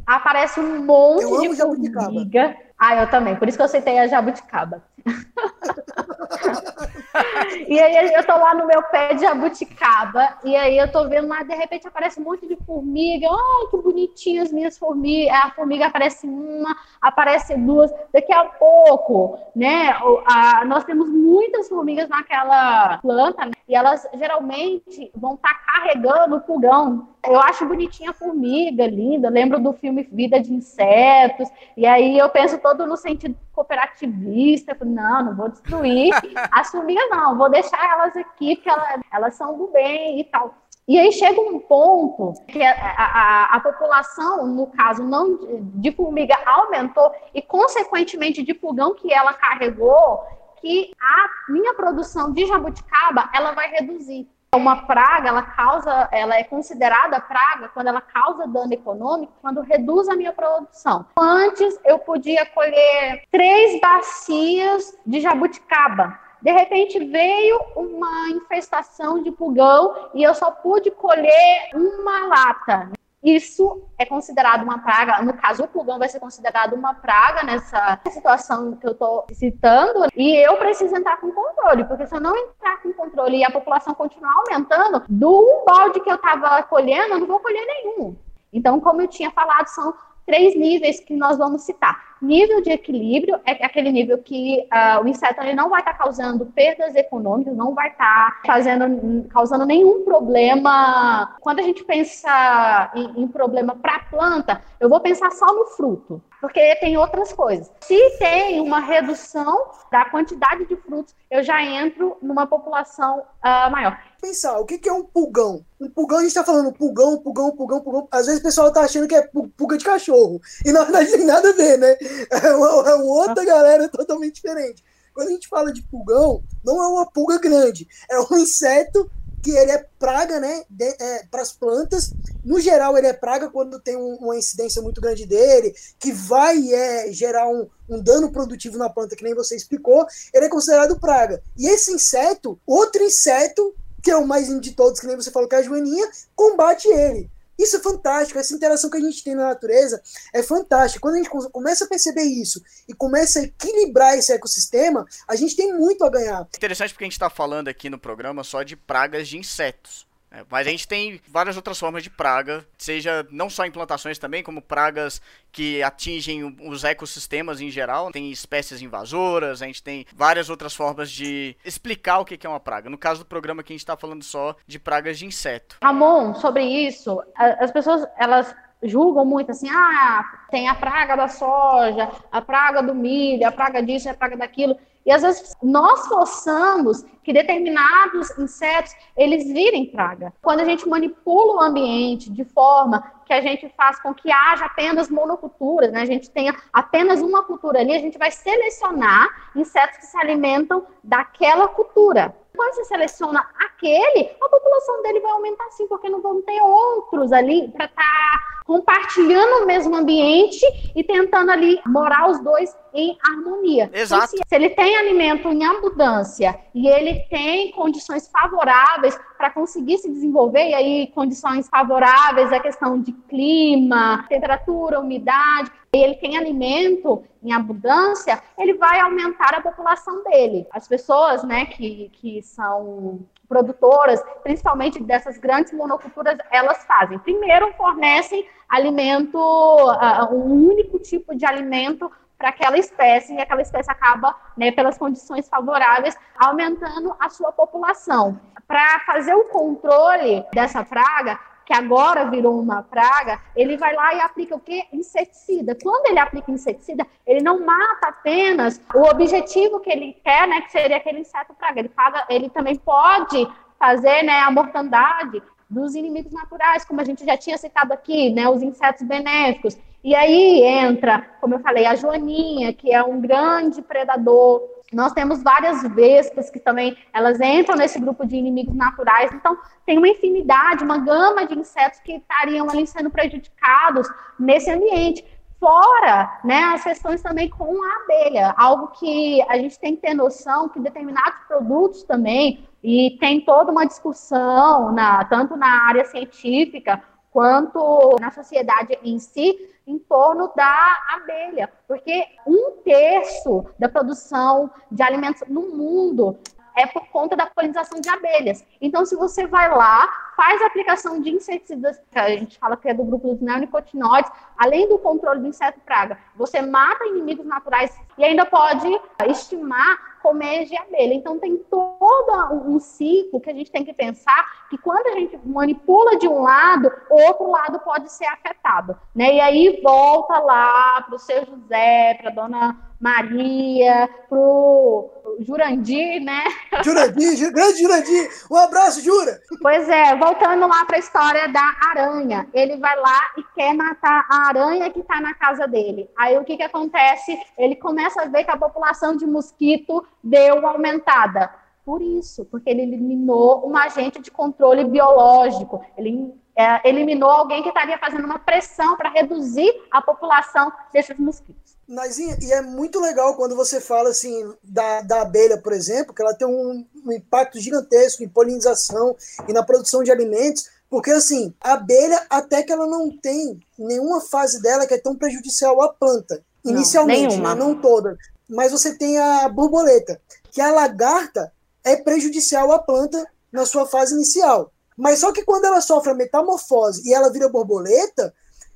aparece 0.06 0.60
um 0.60 0.84
monte 0.84 1.50
de 1.50 1.56
formiga. 1.56 2.56
Ah, 2.78 2.96
eu 2.96 3.10
também, 3.10 3.36
por 3.36 3.48
isso 3.48 3.58
que 3.58 3.62
eu 3.62 3.66
aceitei 3.66 3.98
a 3.98 4.08
jabuticaba. 4.08 4.84
E 7.68 7.80
aí 7.80 8.14
eu 8.14 8.26
tô 8.26 8.36
lá 8.38 8.54
no 8.54 8.66
meu 8.66 8.82
pé 8.84 9.14
de 9.14 9.22
jabuticaba, 9.22 10.38
e 10.44 10.56
aí 10.56 10.78
eu 10.78 10.92
tô 10.92 11.08
vendo 11.08 11.28
lá, 11.28 11.44
de 11.44 11.54
repente 11.56 11.88
aparece 11.88 12.20
um 12.20 12.24
monte 12.24 12.48
de 12.48 12.56
formiga. 12.66 13.28
Ai, 13.30 13.68
que 13.70 13.78
bonitinho 13.78 14.42
as 14.42 14.52
minhas 14.52 14.78
formigas. 14.78 15.36
A 15.44 15.52
formiga 15.52 15.88
aparece 15.88 16.28
uma, 16.28 16.76
aparece 17.02 17.56
duas. 17.58 17.92
Daqui 18.14 18.34
a 18.34 18.46
pouco, 18.46 19.38
né? 19.56 19.96
A, 20.26 20.66
nós 20.66 20.84
temos 20.84 21.10
muitas 21.10 21.70
formigas 21.70 22.10
naquela 22.10 22.98
planta, 23.00 23.46
né, 23.46 23.52
e 23.68 23.76
elas 23.76 24.08
geralmente 24.14 25.12
vão 25.16 25.36
estar 25.36 25.50
tá 25.50 25.60
carregando 25.66 26.36
o 26.36 26.42
pulgão. 26.42 27.10
Eu 27.26 27.40
acho 27.42 27.66
bonitinha 27.66 28.12
a 28.12 28.14
formiga, 28.14 28.88
linda. 28.88 29.30
Lembro 29.30 29.60
do 29.60 29.74
filme 29.74 30.08
Vida 30.12 30.40
de 30.40 30.54
Insetos. 30.54 31.50
E 31.76 31.86
aí 31.86 32.18
eu 32.18 32.30
penso 32.30 32.58
todo 32.60 32.88
no 32.88 32.96
sentido 32.96 33.36
cooperativista. 33.52 34.78
Não, 34.82 35.26
não 35.26 35.36
vou 35.36 35.50
destruir 35.50 36.12
as 36.52 36.72
formigas, 36.72 37.10
não. 37.10 37.27
Vou 37.36 37.50
deixar 37.50 37.84
elas 37.84 38.16
aqui, 38.16 38.56
porque 38.56 38.70
elas, 38.70 39.02
elas 39.12 39.36
são 39.36 39.58
do 39.58 39.68
bem 39.68 40.20
e 40.20 40.24
tal. 40.24 40.54
E 40.88 40.98
aí 40.98 41.12
chega 41.12 41.42
um 41.42 41.60
ponto 41.60 42.34
que 42.46 42.64
a, 42.64 42.72
a, 42.72 43.56
a, 43.56 43.60
população, 43.60 44.48
no 44.48 44.68
caso, 44.68 45.04
não 45.04 45.36
de, 45.36 45.62
de 45.62 45.92
formiga 45.92 46.34
aumentou 46.46 47.12
e, 47.34 47.42
consequentemente, 47.42 48.42
de 48.42 48.54
pulgão 48.54 48.96
que 48.96 49.14
ela 49.14 49.34
carregou, 49.34 50.24
que 50.62 50.94
a 50.98 51.52
minha 51.52 51.74
produção 51.74 52.32
de 52.32 52.46
jabuticaba 52.46 53.30
ela 53.34 53.52
vai 53.52 53.70
reduzir. 53.70 54.30
Uma 54.56 54.88
praga, 54.88 55.28
ela 55.28 55.42
causa, 55.42 56.08
ela 56.10 56.38
é 56.38 56.44
considerada 56.46 57.20
praga 57.20 57.68
quando 57.74 57.88
ela 57.88 58.00
causa 58.00 58.48
dano 58.48 58.74
econômico, 58.74 59.34
quando 59.42 59.60
reduz 59.60 60.08
a 60.08 60.16
minha 60.16 60.32
produção. 60.32 61.06
Antes 61.20 61.78
eu 61.84 62.00
podia 62.00 62.46
colher 62.46 63.24
três 63.30 63.82
bacias 63.82 64.98
de 65.06 65.20
jabuticaba. 65.20 66.18
De 66.48 66.54
repente 66.54 66.98
veio 67.04 67.60
uma 67.76 68.30
infestação 68.30 69.22
de 69.22 69.30
pulgão 69.34 70.12
e 70.14 70.24
eu 70.24 70.34
só 70.34 70.50
pude 70.50 70.90
colher 70.90 71.72
uma 71.74 72.26
lata. 72.28 72.90
Isso 73.22 73.84
é 73.98 74.06
considerado 74.06 74.64
uma 74.64 74.80
praga, 74.80 75.22
no 75.22 75.34
caso 75.34 75.66
o 75.66 75.68
pulgão 75.68 76.00
vai 76.00 76.08
ser 76.08 76.22
considerado 76.22 76.72
uma 76.72 76.94
praga 76.94 77.44
nessa 77.44 78.00
situação 78.10 78.78
que 78.78 78.88
eu 78.88 78.94
estou 78.94 79.26
citando, 79.34 80.08
e 80.16 80.38
eu 80.38 80.56
preciso 80.56 80.96
entrar 80.96 81.18
com 81.18 81.34
controle, 81.34 81.84
porque 81.84 82.08
se 82.08 82.16
eu 82.16 82.22
não 82.22 82.34
entrar 82.34 82.82
com 82.82 82.94
controle 82.94 83.40
e 83.40 83.44
a 83.44 83.52
população 83.52 83.94
continuar 83.94 84.32
aumentando, 84.48 85.04
do 85.10 85.30
um 85.30 85.66
balde 85.66 86.00
que 86.00 86.10
eu 86.10 86.16
estava 86.16 86.64
colhendo, 86.64 87.16
eu 87.16 87.20
não 87.20 87.28
vou 87.28 87.42
colher 87.42 87.66
nenhum. 87.66 88.16
Então, 88.54 88.80
como 88.80 89.02
eu 89.02 89.08
tinha 89.10 89.32
falado, 89.32 89.68
são 89.68 89.94
três 90.26 90.56
níveis 90.56 91.02
que 91.02 91.14
nós 91.14 91.38
vamos 91.38 91.64
citar. 91.64 92.07
Nível 92.22 92.62
de 92.62 92.72
equilíbrio 92.72 93.40
é 93.46 93.52
aquele 93.66 93.92
nível 93.92 94.18
que 94.18 94.68
uh, 94.74 95.04
o 95.04 95.08
inseto 95.08 95.42
ele 95.42 95.54
não 95.54 95.70
vai 95.70 95.82
estar 95.82 95.94
tá 95.94 95.98
causando 95.98 96.46
perdas 96.48 96.96
econômicas, 96.96 97.56
não 97.56 97.74
vai 97.74 97.90
estar 97.90 98.42
tá 98.42 98.42
fazendo, 98.46 99.28
causando 99.30 99.66
nenhum 99.66 100.04
problema. 100.04 101.36
Quando 101.40 101.60
a 101.60 101.64
gente 101.64 101.84
pensa 101.84 102.92
em, 102.96 103.24
em 103.24 103.28
problema 103.28 103.76
para 103.76 103.96
a 103.96 104.04
planta, 104.04 104.62
eu 104.80 104.90
vou 104.90 105.00
pensar 105.00 105.32
só 105.32 105.46
no 105.54 105.66
fruto, 105.68 106.22
porque 106.42 106.76
tem 106.78 106.98
outras 106.98 107.32
coisas. 107.34 107.72
Se 107.82 108.18
tem 108.18 108.60
uma 108.60 108.80
redução 108.80 109.70
da 109.92 110.06
quantidade 110.06 110.66
de 110.66 110.76
frutos, 110.76 111.16
eu 111.30 111.44
já 111.44 111.62
entro 111.64 112.18
numa 112.22 112.48
população 112.48 113.20
uh, 113.20 113.72
maior 113.72 113.98
pensar, 114.22 114.60
o 114.60 114.66
que, 114.66 114.88
é 114.88 114.94
um 114.94 115.04
pulgão? 115.04 115.66
Um 115.80 115.90
pulgão, 115.90 116.20
a 116.20 116.24
gente 116.24 116.34
tá 116.34 116.44
falando 116.44 116.74
pulgão, 116.74 117.18
pulgão, 117.20 117.52
pulgão, 117.52 117.82
pulgão. 117.82 118.08
Às 118.12 118.26
vezes 118.26 118.42
o 118.42 118.44
pessoal 118.44 118.74
tá 118.74 118.82
achando 118.82 119.08
que 119.08 119.16
é 119.16 119.22
pulga 119.56 119.78
de 119.78 119.86
cachorro. 119.86 120.42
E 120.66 120.72
na 120.72 120.84
verdade 120.84 121.12
tem 121.16 121.26
nada 121.26 121.50
a 121.50 121.54
ver, 121.54 121.78
né? 121.78 121.96
É 122.32 122.56
uma, 122.56 122.90
é 122.90 122.96
outra 122.96 123.44
galera 123.46 123.90
totalmente 123.90 124.36
diferente. 124.36 124.84
Quando 125.14 125.30
a 125.30 125.32
gente 125.32 125.48
fala 125.48 125.74
de 125.74 125.82
pulgão, 125.82 126.44
não 126.64 126.84
é 126.84 126.88
uma 126.88 127.10
pulga 127.10 127.40
grande. 127.40 127.88
É 128.10 128.20
um 128.20 128.38
inseto 128.38 129.10
que 129.42 129.52
ele 129.52 129.72
é 129.72 129.86
praga, 129.98 130.40
né, 130.40 130.64
é, 130.80 131.24
para 131.32 131.42
as 131.42 131.52
plantas. 131.52 132.12
No 132.44 132.60
geral, 132.60 132.98
ele 132.98 133.08
é 133.08 133.14
praga 133.14 133.50
quando 133.50 133.80
tem 133.80 133.96
um, 133.96 134.16
uma 134.16 134.38
incidência 134.38 134.82
muito 134.82 135.00
grande 135.00 135.26
dele, 135.26 135.74
que 135.98 136.12
vai 136.12 136.74
é, 136.74 137.12
gerar 137.12 137.48
um, 137.48 137.68
um, 137.90 138.02
dano 138.02 138.32
produtivo 138.32 138.78
na 138.78 138.90
planta, 138.90 139.16
que 139.16 139.24
nem 139.24 139.34
você 139.34 139.56
explicou. 139.56 140.06
Ele 140.34 140.46
é 140.46 140.50
considerado 140.50 141.00
praga. 141.00 141.42
E 141.58 141.68
esse 141.68 141.92
inseto, 141.92 142.60
outro 142.66 143.02
inseto 143.04 143.74
que 144.08 144.12
é 144.12 144.16
o 144.16 144.26
mais 144.26 144.48
lindo 144.48 144.62
de 144.62 144.72
todos, 144.72 145.00
que 145.00 145.08
nem 145.08 145.16
você 145.16 145.32
falou 145.32 145.50
que 145.50 145.56
é 145.56 145.58
a 145.58 145.64
joaninha, 145.64 146.10
combate 146.36 146.88
ele. 146.88 147.30
Isso 147.58 147.78
é 147.78 147.80
fantástico, 147.80 148.40
essa 148.40 148.54
interação 148.54 148.90
que 148.90 148.98
a 148.98 149.02
gente 149.02 149.24
tem 149.24 149.36
na 149.36 149.46
natureza 149.46 150.02
é 150.34 150.44
fantástica. 150.44 151.02
Quando 151.02 151.16
a 151.16 151.18
gente 151.18 151.30
começa 151.30 151.86
a 151.86 151.88
perceber 151.88 152.24
isso 152.24 152.62
e 152.88 152.94
começa 152.94 153.40
a 153.40 153.44
equilibrar 153.44 154.18
esse 154.18 154.32
ecossistema, 154.32 155.06
a 155.28 155.36
gente 155.36 155.56
tem 155.56 155.74
muito 155.74 156.04
a 156.06 156.10
ganhar. 156.10 156.48
Interessante 156.56 156.94
porque 156.94 157.04
a 157.04 157.08
gente 157.08 157.14
está 157.14 157.30
falando 157.30 157.68
aqui 157.68 157.90
no 157.90 158.00
programa 158.00 158.44
só 158.44 158.64
de 158.64 158.76
pragas 158.76 159.28
de 159.28 159.38
insetos. 159.38 160.07
É, 160.32 160.44
mas 160.50 160.68
a 160.68 160.70
gente 160.70 160.88
tem 160.88 161.22
várias 161.28 161.56
outras 161.56 161.80
formas 161.80 162.04
de 162.04 162.10
praga, 162.10 162.66
seja 162.78 163.26
não 163.32 163.50
só 163.50 163.66
implantações 163.66 164.20
também, 164.20 164.44
como 164.44 164.62
pragas 164.62 165.22
que 165.52 165.82
atingem 165.82 166.56
os 166.62 166.84
ecossistemas 166.84 167.62
em 167.62 167.70
geral. 167.70 168.12
Tem 168.12 168.30
espécies 168.32 168.82
invasoras, 168.82 169.62
a 169.62 169.66
gente 169.66 169.82
tem 169.82 170.06
várias 170.14 170.50
outras 170.50 170.76
formas 170.76 171.10
de 171.10 171.56
explicar 171.64 172.20
o 172.20 172.26
que 172.26 172.46
é 172.46 172.50
uma 172.50 172.60
praga. 172.60 172.90
No 172.90 172.98
caso 172.98 173.22
do 173.22 173.26
programa 173.26 173.62
aqui, 173.62 173.74
a 173.74 173.76
gente 173.76 173.82
está 173.82 173.96
falando 173.96 174.24
só 174.24 174.56
de 174.66 174.78
pragas 174.78 175.18
de 175.18 175.26
inseto. 175.26 175.78
Ramon, 175.82 176.36
sobre 176.36 176.64
isso, 176.64 177.22
as 177.36 177.72
pessoas 177.72 178.06
elas 178.18 178.54
julgam 178.84 179.26
muito 179.26 179.52
assim, 179.52 179.70
ah, 179.70 180.24
tem 180.52 180.68
a 180.68 180.76
praga 180.76 181.16
da 181.16 181.28
soja, 181.28 182.10
a 182.32 182.42
praga 182.42 182.84
do 182.84 182.94
milho, 182.94 183.48
a 183.48 183.52
praga 183.52 183.82
disso, 183.82 184.10
a 184.10 184.14
praga 184.14 184.38
daquilo. 184.38 184.78
E 185.08 185.12
às 185.12 185.22
vezes 185.22 185.56
nós 185.64 186.06
forçamos 186.08 187.06
que 187.24 187.32
determinados 187.32 188.38
insetos 188.38 188.94
eles 189.16 189.46
virem 189.46 189.90
praga. 189.90 190.34
Quando 190.42 190.60
a 190.60 190.66
gente 190.66 190.88
manipula 190.88 191.56
o 191.56 191.62
ambiente 191.62 192.30
de 192.30 192.44
forma 192.44 193.02
que 193.26 193.32
a 193.32 193.40
gente 193.40 193.70
faz 193.78 194.02
com 194.02 194.14
que 194.14 194.30
haja 194.30 194.66
apenas 194.66 195.10
monoculturas, 195.10 195.94
né? 195.94 196.02
a 196.02 196.06
gente 196.06 196.30
tenha 196.30 196.54
apenas 196.74 197.22
uma 197.22 197.42
cultura 197.44 197.80
ali, 197.80 197.96
a 197.96 198.00
gente 198.00 198.18
vai 198.18 198.32
selecionar 198.32 199.28
insetos 199.56 199.98
que 199.98 200.06
se 200.06 200.18
alimentam 200.18 200.86
daquela 201.02 201.70
cultura. 201.70 202.36
Quando 202.54 202.74
você 202.74 202.86
seleciona 202.86 203.46
aquele, 203.60 204.32
a 204.42 204.50
população 204.50 205.04
dele 205.04 205.22
vai 205.22 205.32
aumentar 205.32 205.70
sim, 205.72 205.88
porque 205.88 206.10
não 206.10 206.22
vão 206.22 206.42
ter 206.42 206.60
outros 206.62 207.32
ali 207.32 207.70
para 207.70 207.86
estar 207.86 208.02
tá 208.02 208.58
compartilhando 208.68 209.64
o 209.64 209.66
mesmo 209.66 209.96
ambiente 209.96 210.60
e 210.94 211.02
tentando 211.02 211.50
ali 211.50 211.80
morar 211.86 212.30
os 212.30 212.40
dois 212.42 212.76
em 212.94 213.18
harmonia. 213.24 213.90
Exato. 213.94 214.26
Então, 214.26 214.44
se, 214.44 214.50
se 214.50 214.56
ele 214.56 214.70
tem 214.72 214.97
alimento 214.98 215.48
em 215.50 215.66
abundância 215.66 216.60
e 216.74 216.88
ele 216.88 217.22
tem 217.30 217.72
condições 217.72 218.28
favoráveis 218.30 219.18
para 219.38 219.52
conseguir 219.52 219.98
se 220.00 220.10
desenvolver, 220.10 220.70
e 220.70 220.74
aí 220.74 221.08
condições 221.14 221.68
favoráveis 221.70 222.52
a 222.52 222.60
questão 222.60 223.00
de 223.00 223.12
clima, 223.12 224.26
temperatura, 224.28 225.00
umidade, 225.00 225.72
e 225.94 225.98
ele 225.98 226.16
tem 226.16 226.38
alimento 226.38 227.24
em 227.44 227.54
abundância, 227.54 228.42
ele 228.58 228.74
vai 228.74 229.00
aumentar 229.00 229.54
a 229.54 229.62
população 229.62 230.24
dele. 230.24 230.68
As 230.72 230.88
pessoas, 230.88 231.44
né, 231.44 231.66
que, 231.66 232.10
que 232.14 232.42
são 232.42 233.20
produtoras, 233.48 234.22
principalmente 234.44 235.02
dessas 235.02 235.38
grandes 235.38 235.72
monoculturas, 235.72 236.38
elas 236.52 236.84
fazem. 236.86 237.18
Primeiro, 237.20 237.72
fornecem 237.74 238.46
alimento, 238.68 239.38
uh, 239.38 240.34
um 240.34 240.70
único 240.70 241.00
tipo 241.00 241.36
de 241.36 241.46
alimento 241.46 242.12
para 242.38 242.50
aquela 242.50 242.78
espécie 242.78 243.34
e 243.34 243.40
aquela 243.40 243.62
espécie 243.62 243.90
acaba, 243.90 244.36
né, 244.56 244.72
pelas 244.72 244.98
condições 244.98 245.50
favoráveis, 245.50 246.18
aumentando 246.38 247.16
a 247.20 247.30
sua 247.30 247.52
população. 247.52 248.40
Para 248.68 249.00
fazer 249.06 249.34
o 249.34 249.46
controle 249.46 250.46
dessa 250.54 250.84
praga, 250.84 251.40
que 251.68 251.74
agora 251.74 252.30
virou 252.30 252.58
uma 252.58 252.82
praga, 252.82 253.42
ele 253.54 253.76
vai 253.76 253.94
lá 253.94 254.14
e 254.14 254.22
aplica 254.22 254.56
o 254.56 254.60
que? 254.60 254.86
Inseticida. 254.94 255.76
Quando 255.76 256.08
ele 256.08 256.18
aplica 256.18 256.50
inseticida, 256.50 257.06
ele 257.26 257.44
não 257.44 257.60
mata 257.60 258.08
apenas 258.08 258.82
o 258.96 259.02
objetivo 259.02 259.82
que 259.82 259.90
ele 259.90 260.14
quer, 260.24 260.48
né, 260.48 260.62
que 260.62 260.72
seria 260.72 260.96
aquele 260.96 261.20
inseto 261.20 261.54
praga. 261.54 261.82
Ele, 261.82 261.90
paga, 261.90 262.26
ele 262.30 262.50
também 262.50 262.78
pode 262.78 263.46
fazer 263.78 264.24
né, 264.24 264.40
a 264.40 264.50
mortandade 264.50 265.44
dos 265.70 265.94
inimigos 265.94 266.32
naturais, 266.32 266.86
como 266.86 267.02
a 267.02 267.04
gente 267.04 267.26
já 267.26 267.36
tinha 267.36 267.58
citado 267.58 267.92
aqui, 267.92 268.30
né, 268.30 268.48
os 268.48 268.64
insetos 268.64 269.06
benéficos. 269.06 269.78
E 270.04 270.16
aí 270.16 270.62
entra, 270.64 271.22
como 271.42 271.56
eu 271.56 271.60
falei, 271.60 271.86
a 271.86 271.96
joaninha, 271.96 272.74
que 272.74 272.94
é 272.94 273.04
um 273.04 273.20
grande 273.20 273.82
predador. 273.82 274.62
Nós 274.94 275.12
temos 275.12 275.44
várias 275.44 275.84
vespas 275.94 276.50
que 276.50 276.60
também 276.60 276.96
elas 277.14 277.42
entram 277.42 277.76
nesse 277.76 278.00
grupo 278.00 278.26
de 278.26 278.38
inimigos 278.38 278.76
naturais. 278.76 279.34
Então, 279.34 279.58
tem 279.86 279.98
uma 279.98 280.08
infinidade, 280.08 280.84
uma 280.84 281.00
gama 281.00 281.46
de 281.46 281.60
insetos 281.60 282.00
que 282.00 282.14
estariam 282.14 282.70
ali 282.70 282.88
sendo 282.88 283.10
prejudicados 283.10 284.08
nesse 284.40 284.72
ambiente. 284.72 285.26
Fora 285.60 286.40
né, 286.44 286.72
as 286.76 286.84
questões 286.84 287.22
também 287.22 287.50
com 287.50 287.84
a 287.84 288.04
abelha, 288.04 288.54
algo 288.58 288.90
que 288.90 289.42
a 289.50 289.58
gente 289.58 289.80
tem 289.80 289.96
que 289.96 290.04
ter 290.04 290.14
noção 290.14 290.70
que 290.70 290.80
determinados 290.80 291.40
produtos 291.48 292.04
também, 292.04 292.64
e 292.84 293.18
tem 293.20 293.42
toda 293.42 293.72
uma 293.72 293.86
discussão, 293.86 294.92
na, 294.92 295.26
tanto 295.26 295.58
na 295.58 295.88
área 295.88 296.06
científica 296.06 297.02
quanto 297.32 298.16
na 298.22 298.32
sociedade 298.32 298.98
em 299.04 299.18
si, 299.18 299.58
em 299.88 299.98
torno 299.98 300.52
da 300.54 300.98
abelha, 301.16 301.72
porque 301.88 302.26
um 302.46 302.82
terço 302.84 303.66
da 303.80 303.88
produção 303.88 304.70
de 304.92 305.02
alimentos 305.02 305.42
no 305.48 305.62
mundo 305.62 306.38
é 306.78 306.86
por 306.86 307.08
conta 307.08 307.36
da 307.36 307.48
polinização 307.48 308.00
de 308.00 308.08
abelhas. 308.08 308.64
Então, 308.80 309.04
se 309.04 309.16
você 309.16 309.48
vai 309.48 309.68
lá, 309.76 310.08
faz 310.36 310.62
a 310.62 310.68
aplicação 310.68 311.20
de 311.20 311.32
inseticidas, 311.32 312.00
que 312.12 312.20
a 312.20 312.30
gente 312.30 312.60
fala 312.60 312.78
que 312.78 312.88
é 312.88 312.94
do 312.94 313.04
grupo 313.04 313.30
dos 313.30 313.42
neonicotinoides, 313.42 314.32
além 314.56 314.88
do 314.88 315.00
controle 315.00 315.40
do 315.40 315.48
inseto 315.48 315.80
praga, 315.80 316.20
você 316.36 316.62
mata 316.62 317.06
inimigos 317.06 317.46
naturais 317.46 317.98
e 318.18 318.24
ainda 318.24 318.46
pode 318.46 318.88
estimar 319.28 320.07
colmeias 320.22 320.68
de 320.70 320.78
abelha. 320.78 321.14
Então, 321.14 321.40
tem 321.40 321.58
todo 321.58 322.54
um 322.66 322.80
ciclo 322.80 323.42
que 323.42 323.50
a 323.50 323.54
gente 323.54 323.72
tem 323.72 323.84
que 323.84 323.94
pensar 323.94 324.68
que 324.70 324.78
quando 324.78 325.08
a 325.08 325.20
gente 325.20 325.40
manipula 325.46 326.18
de 326.18 326.28
um 326.28 326.42
lado, 326.42 326.92
o 327.10 327.22
outro 327.22 327.50
lado 327.50 327.80
pode 327.80 328.12
ser 328.12 328.26
afetado. 328.26 328.98
Né? 329.16 329.36
E 329.36 329.40
aí 329.40 329.82
volta 329.82 330.40
lá 330.40 331.02
para 331.02 331.16
o 331.16 331.20
seu 331.20 331.46
José, 331.46 332.16
para 332.16 332.30
a 332.30 332.34
dona 332.34 332.87
Maria, 333.00 334.10
pro 334.28 335.10
Jurandir, 335.40 336.24
né? 336.24 336.44
Jurandir, 336.84 337.52
grande 337.52 337.82
Jurandir. 337.82 338.30
Um 338.50 338.56
abraço, 338.56 339.02
Jura. 339.02 339.40
Pois 339.62 339.88
é, 339.88 340.16
voltando 340.16 340.68
lá 340.68 340.84
para 340.86 340.96
a 340.96 341.00
história 341.00 341.48
da 341.48 341.76
aranha. 341.90 342.48
Ele 342.54 342.78
vai 342.78 342.96
lá 343.00 343.20
e 343.38 343.44
quer 343.56 343.74
matar 343.74 344.26
a 344.30 344.48
aranha 344.48 344.90
que 344.90 345.00
está 345.00 345.22
na 345.22 345.34
casa 345.36 345.68
dele. 345.68 346.10
Aí 346.18 346.38
o 346.38 346.44
que, 346.44 346.58
que 346.58 346.64
acontece? 346.64 347.38
Ele 347.58 347.76
começa 347.76 348.24
a 348.24 348.26
ver 348.26 348.44
que 348.44 348.52
a 348.52 348.58
população 348.58 349.16
de 349.16 349.26
mosquito 349.26 350.06
deu 350.24 350.56
uma 350.56 350.72
aumentada. 350.72 351.54
Por 351.86 352.02
isso, 352.02 352.44
porque 352.46 352.70
ele 352.70 352.82
eliminou 352.82 353.66
um 353.70 353.78
agente 353.78 354.20
de 354.20 354.30
controle 354.30 354.84
biológico. 354.84 355.86
Ele 355.96 356.34
é, 356.58 356.90
eliminou 356.90 357.30
alguém 357.30 357.62
que 357.62 357.70
estaria 357.70 357.98
fazendo 358.00 358.26
uma 358.26 358.40
pressão 358.40 358.98
para 358.98 359.10
reduzir 359.10 359.72
a 359.92 360.02
população 360.02 360.74
desses 360.92 361.18
mosquitos. 361.18 361.77
Nazinha, 361.88 362.38
e 362.42 362.52
é 362.52 362.62
muito 362.62 363.00
legal 363.00 363.36
quando 363.36 363.56
você 363.56 363.80
fala 363.80 364.10
assim 364.10 364.54
da, 364.62 365.02
da 365.02 365.22
abelha, 365.22 365.58
por 365.58 365.72
exemplo, 365.72 366.14
que 366.14 366.22
ela 366.22 366.34
tem 366.34 366.46
um, 366.46 366.86
um 367.06 367.12
impacto 367.14 367.60
gigantesco 367.60 368.22
em 368.24 368.28
polinização 368.28 369.16
e 369.48 369.54
na 369.54 369.64
produção 369.64 370.04
de 370.04 370.12
alimentos, 370.12 370.66
porque 370.90 371.12
assim, 371.12 371.54
a 371.62 371.74
abelha, 371.74 372.26
até 372.30 372.62
que 372.62 372.74
ela 372.74 372.86
não 372.86 373.16
tem 373.18 373.58
nenhuma 373.80 374.20
fase 374.20 374.62
dela 374.62 374.86
que 374.86 374.94
é 374.96 374.98
tão 374.98 375.16
prejudicial 375.16 375.82
à 375.82 375.88
planta, 375.88 376.44
inicialmente, 376.64 377.38
não, 377.38 377.56
né? 377.56 377.56
não 377.56 377.82
toda. 377.82 378.18
Mas 378.50 378.72
você 378.72 378.98
tem 378.98 379.18
a 379.18 379.48
borboleta, 379.48 380.20
que 380.52 380.60
a 380.60 380.72
lagarta 380.72 381.54
é 381.86 381.96
prejudicial 381.96 382.72
à 382.74 382.80
planta 382.80 383.26
na 383.50 383.66
sua 383.66 383.86
fase 383.86 384.14
inicial. 384.14 384.72
Mas 384.98 385.20
só 385.20 385.32
que 385.32 385.46
quando 385.46 385.66
ela 385.66 385.80
sofre 385.80 386.12
a 386.12 386.16
metamorfose 386.16 387.08
e 387.08 387.14
ela 387.14 387.32
vira 387.32 387.48
borboleta, 387.48 388.34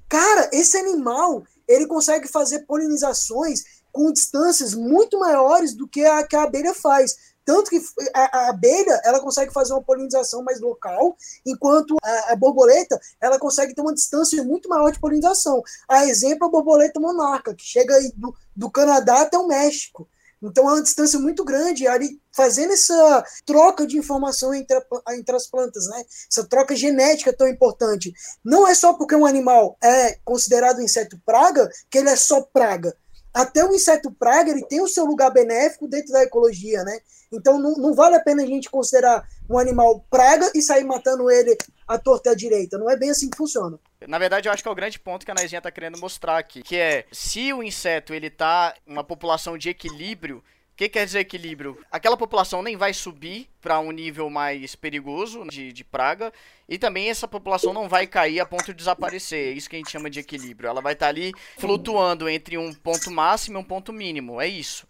cara, 0.08 0.50
esse 0.54 0.78
animal 0.78 1.44
ele 1.72 1.88
consegue 1.88 2.28
fazer 2.28 2.60
polinizações 2.62 3.64
com 3.92 4.12
distâncias 4.12 4.74
muito 4.74 5.20
maiores 5.20 5.76
do 5.76 5.88
que 5.88 6.06
a 6.06 6.26
que 6.26 6.36
a 6.36 6.44
abelha 6.44 6.74
faz. 6.74 7.16
Tanto 7.44 7.70
que 7.70 7.82
a, 8.14 8.38
a 8.38 8.50
abelha 8.50 9.02
ela 9.04 9.20
consegue 9.20 9.52
fazer 9.52 9.74
uma 9.74 9.82
polinização 9.82 10.44
mais 10.44 10.62
local, 10.62 11.18
enquanto 11.46 11.98
a, 12.04 12.34
a, 12.34 12.36
borboleta 12.36 13.00
ela 13.20 13.40
consegue 13.40 13.74
ter 13.74 13.82
uma 13.82 13.94
distância 13.94 14.44
muito 14.44 14.70
maior 14.70 14.92
de 14.92 15.00
polinização. 15.00 15.62
A 15.90 16.06
exemplo, 16.06 16.48
a 16.48 16.52
borboleta 16.52 17.00
monarca, 17.00 17.56
que 17.56 17.64
chega 17.64 18.00
do, 18.16 18.34
do 18.56 18.70
Canadá 18.70 19.22
até 19.22 19.38
o 19.38 19.48
México. 19.48 20.08
Então 20.42 20.70
é 20.70 20.74
uma 20.74 20.82
distância 20.82 21.20
muito 21.20 21.44
grande 21.44 21.88
ali 21.88 22.20
fazendo 22.32 22.74
essa 22.74 23.24
troca 23.46 23.86
de 23.86 23.98
informação 23.98 24.54
entre, 24.54 24.76
a, 24.76 25.16
entre 25.16 25.36
as 25.36 25.48
plantas, 25.48 25.88
né? 25.88 26.04
Essa 26.30 26.46
troca 26.48 26.76
genética 26.76 27.32
tão 27.34 27.48
importante. 27.48 28.12
Não 28.44 28.68
é 28.68 28.74
só 28.74 28.94
porque 28.94 29.16
um 29.16 29.26
animal 29.26 29.78
é 29.82 30.18
considerado 30.24 30.82
inseto 30.82 31.20
praga 31.26 31.70
que 31.90 31.98
ele 31.98 32.10
é 32.10 32.16
só 32.16 32.42
praga. 32.42 32.96
Até 33.34 33.64
o 33.64 33.74
inseto 33.74 34.12
praga 34.12 34.52
ele 34.52 34.66
tem 34.66 34.82
o 34.82 34.88
seu 34.88 35.06
lugar 35.06 35.32
benéfico 35.32 35.88
dentro 35.88 36.12
da 36.12 36.24
ecologia, 36.24 36.84
né? 36.84 37.00
Então 37.32 37.58
não, 37.58 37.74
não 37.76 37.94
vale 37.94 38.16
a 38.16 38.20
pena 38.20 38.44
a 38.44 38.46
gente 38.46 38.70
considerar 38.70 39.26
um 39.50 39.58
animal 39.58 40.06
praga 40.10 40.52
e 40.54 40.62
sair 40.62 40.84
matando 40.84 41.32
ele 41.32 41.58
à 41.88 41.98
torta 41.98 42.30
e 42.30 42.32
à 42.34 42.36
direita. 42.36 42.78
Não 42.78 42.90
é 42.90 42.98
bem 42.98 43.10
assim 43.10 43.30
que 43.30 43.38
funciona. 43.38 43.80
Na 44.08 44.20
verdade, 44.20 44.50
eu 44.50 44.54
acho 44.54 44.62
que 44.62 44.68
é 44.68 44.72
o 44.72 44.76
grande 44.76 45.00
ponto 45.00 45.26
que 45.26 45.32
a 45.32 45.34
Naizinha 45.34 45.62
tá 45.62 45.72
querendo 45.72 45.98
mostrar 45.98 46.38
aqui, 46.38 46.62
que 46.62 46.76
é 46.76 47.06
se 47.12 47.54
o 47.54 47.64
inseto 47.64 48.14
ele 48.14 48.30
tá 48.30 48.74
uma 48.86 49.04
população 49.04 49.58
de 49.58 49.70
equilíbrio, 49.70 50.44
que 50.90 50.90
quer 50.98 51.06
dizer 51.06 51.20
equilíbrio? 51.20 51.78
Aquela 51.92 52.18
população 52.18 52.64
nem 52.64 52.76
vai 52.76 52.94
subir 52.94 53.48
para 53.62 53.80
um 53.80 53.92
nível 53.92 54.30
mais 54.30 54.76
perigoso 54.76 55.46
de, 55.46 55.72
de, 55.72 55.84
praga 55.84 56.34
e 56.68 56.78
também 56.80 57.10
essa 57.10 57.28
população 57.28 57.72
não 57.72 57.88
vai 57.88 58.08
cair 58.08 58.40
a 58.40 58.46
ponto 58.46 58.66
de 58.66 58.74
desaparecer. 58.74 59.50
É 59.50 59.52
isso 59.52 59.70
que 59.70 59.76
a 59.76 59.80
gente 59.80 59.92
chama 59.92 60.10
de 60.10 60.20
equilíbrio. 60.20 60.70
Ela 60.70 60.82
vai 60.82 60.94
estar 60.94 61.06
tá 61.06 61.10
ali 61.10 61.34
flutuando 61.60 62.28
entre 62.28 62.58
um 62.58 62.74
ponto 62.74 63.12
máximo 63.12 63.58
e 63.58 63.62
um 63.62 63.64
ponto 63.64 63.94
mínimo. 63.94 64.42
É 64.42 64.48
isso. 64.48 64.88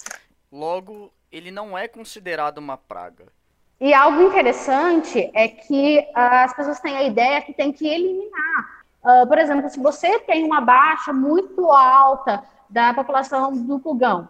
Logo, 0.50 1.12
ele 1.30 1.52
não 1.52 1.78
é 1.78 1.88
considerado 1.88 2.60
uma 2.60 2.78
praga. 2.78 3.26
E 3.80 3.94
algo 3.94 4.22
interessante 4.22 5.30
é 5.34 5.48
que 5.48 6.00
uh, 6.00 6.46
as 6.46 6.54
pessoas 6.56 6.80
têm 6.80 6.96
a 6.96 7.04
ideia 7.04 7.42
que 7.42 7.54
tem 7.54 7.74
que 7.74 7.88
eliminar 7.88 8.82
Uh, 9.04 9.28
por 9.28 9.40
exemplo, 9.40 9.68
se 9.68 9.80
você 9.80 10.20
tem 10.20 10.44
uma 10.44 10.62
baixa 10.62 11.12
muito 11.12 11.72
alta 11.72 12.44
da 12.70 12.94
população 12.94 13.52
do 13.52 13.80
pulgão, 13.80 14.30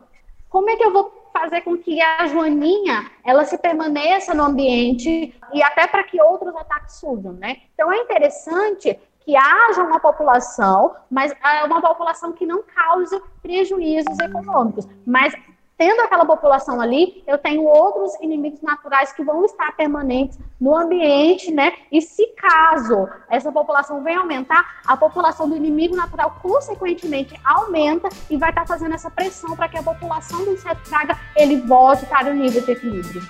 como 0.52 0.70
é 0.70 0.76
que 0.76 0.84
eu 0.84 0.92
vou 0.92 1.30
fazer 1.34 1.62
com 1.62 1.78
que 1.78 2.00
a 2.02 2.28
joaninha 2.28 3.10
ela 3.24 3.46
se 3.46 3.58
permaneça 3.58 4.34
no 4.34 4.44
ambiente 4.44 5.34
e 5.54 5.64
até 5.64 5.88
para 5.88 6.04
que 6.04 6.22
outros 6.22 6.54
ataques 6.56 6.96
surjam, 6.96 7.32
né? 7.34 7.62
Então 7.74 7.92
é 7.92 7.98
interessante 7.98 9.00
que 9.22 9.36
haja 9.36 9.82
uma 9.82 10.00
população, 10.00 10.94
mas 11.10 11.32
é 11.32 11.64
uma 11.64 11.82
população 11.82 12.34
que 12.34 12.46
não 12.46 12.64
cause 12.64 13.20
prejuízos 13.42 14.20
econômicos, 14.20 14.86
mas 15.06 15.34
tendo 15.82 16.00
aquela 16.02 16.24
população 16.24 16.80
ali, 16.80 17.24
eu 17.26 17.39
tenho 17.39 17.63
outros 17.63 18.13
inimigos 18.22 18.62
naturais 18.62 19.12
que 19.12 19.24
vão 19.24 19.44
estar 19.44 19.76
permanentes 19.76 20.38
no 20.60 20.76
ambiente, 20.76 21.52
né? 21.52 21.74
E 21.91 22.00
se 22.00 22.28
caso 22.36 23.10
essa 23.28 23.52
população 23.52 24.04
venha 24.04 24.20
aumentar, 24.20 24.80
a 24.86 24.96
população 24.96 25.50
do 25.50 25.56
inimigo 25.56 25.96
natural 25.96 26.38
consequentemente 26.39 27.34
aumenta 27.44 28.10
e 28.30 28.38
vai 28.38 28.52
estar 28.52 28.67
fazendo 28.67 28.94
essa 28.94 29.10
pressão 29.10 29.56
para 29.56 29.67
que 29.67 29.76
a 29.76 29.82
população 29.82 30.46
do 30.46 30.52
inseto 30.52 30.88
praga 30.88 31.17
ele 31.36 31.60
volte 31.62 32.06
para 32.06 32.30
o 32.30 32.34
nível 32.36 32.62
de 32.62 32.72
equilíbrio. 32.74 33.24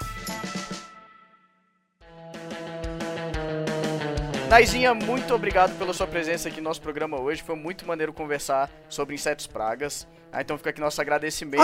Naizinha, 4.50 4.94
muito 4.94 5.34
obrigado 5.34 5.78
pela 5.78 5.94
sua 5.94 6.06
presença 6.06 6.50
aqui 6.50 6.58
no 6.58 6.66
nosso 6.66 6.82
programa 6.82 7.18
hoje. 7.18 7.42
Foi 7.42 7.56
muito 7.56 7.88
maneiro 7.88 8.12
conversar 8.12 8.70
sobre 8.90 9.16
insetos 9.16 9.48
pragas. 9.48 10.06
Ah, 10.34 10.42
então 10.42 10.58
fica 10.58 10.72
aqui 10.72 10.82
nosso 10.82 11.00
agradecimento. 11.00 11.62